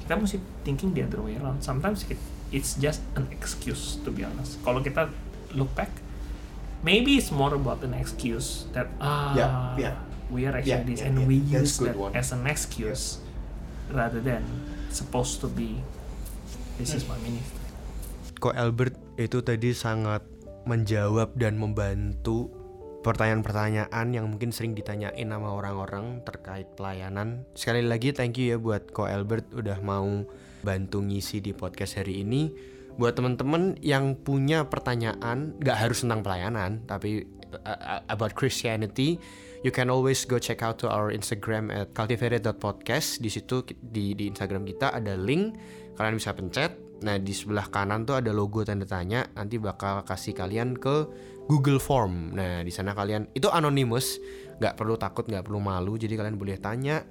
Kita 0.03 0.17
mesti 0.17 0.41
thinking 0.65 0.97
the 0.97 1.05
other 1.05 1.21
way 1.21 1.37
around. 1.37 1.61
Sometimes 1.61 2.03
it, 2.09 2.19
it's 2.49 2.75
just 2.75 2.99
an 3.15 3.29
excuse 3.31 4.01
to 4.03 4.09
be 4.11 4.25
honest. 4.25 4.59
Kalau 4.65 4.83
kita 4.83 5.07
look 5.55 5.71
back 5.75 5.91
maybe 6.83 7.17
it's 7.17 7.31
more 7.31 7.53
about 7.53 7.83
an 7.85 7.93
excuse 7.93 8.65
that 8.73 8.89
ah 8.97 9.33
Yeah, 9.37 9.51
yeah. 9.77 9.95
We 10.31 10.47
are 10.47 10.55
actually 10.55 10.79
Yeah, 10.79 10.87
this 10.87 10.99
yeah, 11.03 11.11
and 11.11 11.15
yeah. 11.21 11.27
we 11.27 11.37
That's 11.43 11.77
use 11.77 11.85
that 11.85 11.99
one. 11.99 12.15
as 12.15 12.31
an 12.31 12.47
excuse 12.47 13.19
rather 13.91 14.23
than 14.23 14.41
supposed 14.89 15.43
to 15.43 15.47
be 15.51 15.83
this 16.79 16.95
is 16.95 17.03
my 17.05 17.19
ministry 17.21 17.59
Ko 18.41 18.49
Albert 18.55 18.97
itu 19.21 19.43
tadi 19.45 19.69
sangat 19.75 20.25
menjawab 20.65 21.37
dan 21.37 21.61
membantu 21.61 22.49
pertanyaan-pertanyaan 23.01 24.13
yang 24.13 24.29
mungkin 24.29 24.53
sering 24.53 24.77
ditanyain 24.77 25.25
sama 25.25 25.49
orang-orang 25.57 26.21
terkait 26.21 26.69
pelayanan. 26.77 27.45
Sekali 27.57 27.81
lagi 27.81 28.13
thank 28.13 28.37
you 28.37 28.53
ya 28.53 28.57
buat 28.61 28.93
Ko 28.93 29.09
Albert 29.09 29.49
udah 29.57 29.77
mau 29.81 30.25
bantu 30.61 31.01
ngisi 31.01 31.41
di 31.41 31.53
podcast 31.53 31.97
hari 31.97 32.21
ini. 32.21 32.53
Buat 32.97 33.17
teman-teman 33.17 33.81
yang 33.81 34.13
punya 34.21 34.69
pertanyaan, 34.69 35.57
nggak 35.57 35.77
harus 35.81 36.05
tentang 36.05 36.21
pelayanan, 36.21 36.85
tapi 36.85 37.25
uh, 37.65 37.69
uh, 37.73 38.01
about 38.05 38.37
Christianity, 38.37 39.17
you 39.61 39.69
can 39.69 39.89
always 39.89 40.25
go 40.25 40.41
check 40.41 40.65
out 40.65 40.81
to 40.81 40.89
our 40.89 41.13
Instagram 41.13 41.69
at 41.69 41.93
cultivated.podcast. 41.93 43.21
Di 43.21 43.29
situ 43.29 43.61
di 43.81 44.17
di 44.17 44.29
Instagram 44.29 44.65
kita 44.65 44.93
ada 44.93 45.13
link, 45.13 45.57
kalian 45.97 46.17
bisa 46.17 46.33
pencet. 46.33 46.73
Nah 47.01 47.17
di 47.17 47.33
sebelah 47.33 47.65
kanan 47.69 48.05
tuh 48.05 48.17
ada 48.17 48.29
logo 48.33 48.61
tanda 48.65 48.85
tanya. 48.85 49.25
Nanti 49.37 49.57
bakal 49.57 50.05
kasih 50.05 50.37
kalian 50.37 50.77
ke 50.77 51.05
Google 51.49 51.81
Form. 51.81 52.33
Nah 52.33 52.61
di 52.65 52.69
sana 52.73 52.93
kalian 52.93 53.29
itu 53.37 53.49
anonymous, 53.49 54.17
nggak 54.61 54.77
perlu 54.77 54.97
takut, 54.97 55.25
nggak 55.25 55.45
perlu 55.45 55.61
malu. 55.61 55.97
Jadi 55.97 56.13
kalian 56.17 56.37
boleh 56.37 56.57
tanya. 56.57 57.05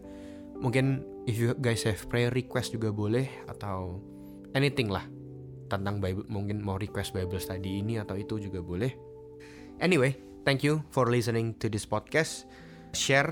Mungkin 0.61 1.03
if 1.25 1.41
you 1.41 1.57
guys 1.57 1.87
have 1.87 2.03
prayer 2.11 2.29
request 2.35 2.77
juga 2.77 2.93
boleh 2.93 3.27
atau 3.49 4.03
anything 4.55 4.91
lah 4.91 5.07
tentang 5.71 6.03
Bible. 6.03 6.27
Mungkin 6.27 6.59
mau 6.63 6.77
request 6.79 7.15
Bible 7.15 7.39
study 7.39 7.83
ini 7.83 7.99
atau 8.03 8.19
itu 8.19 8.43
juga 8.43 8.59
boleh. 8.63 8.91
Anyway, 9.81 10.13
thank 10.45 10.65
you 10.65 10.85
for 10.93 11.09
listening 11.09 11.57
to 11.59 11.69
this 11.69 11.87
podcast. 11.87 12.49
Share 12.91 13.31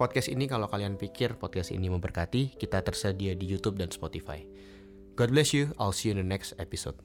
podcast 0.00 0.32
ini 0.32 0.48
kalau 0.48 0.70
kalian 0.70 0.96
pikir 0.96 1.36
podcast 1.36 1.74
ini 1.74 1.92
memberkati. 1.92 2.56
Kita 2.56 2.80
tersedia 2.80 3.36
di 3.36 3.44
YouTube 3.44 3.76
dan 3.76 3.92
Spotify. 3.92 4.44
God 5.18 5.36
bless 5.36 5.52
you. 5.52 5.76
I'll 5.76 5.92
see 5.92 6.08
you 6.08 6.16
in 6.16 6.24
the 6.24 6.28
next 6.28 6.56
episode. 6.56 6.96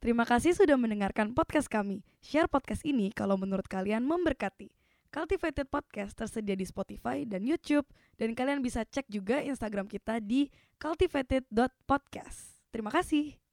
Terima 0.00 0.24
kasih 0.24 0.56
sudah 0.56 0.80
mendengarkan 0.80 1.36
podcast 1.36 1.68
kami. 1.68 2.00
Share 2.24 2.48
podcast 2.48 2.86
ini 2.88 3.12
kalau 3.12 3.36
menurut 3.36 3.68
kalian 3.68 4.06
memberkati. 4.08 4.72
Cultivated 5.10 5.66
Podcast 5.66 6.14
tersedia 6.14 6.54
di 6.54 6.62
Spotify 6.62 7.26
dan 7.26 7.42
YouTube. 7.42 7.84
Dan 8.14 8.38
kalian 8.38 8.62
bisa 8.62 8.86
cek 8.86 9.10
juga 9.10 9.42
Instagram 9.42 9.90
kita 9.90 10.22
di 10.22 10.48
cultivated.podcast. 10.78 12.62
Terima 12.70 12.94
kasih. 12.94 13.49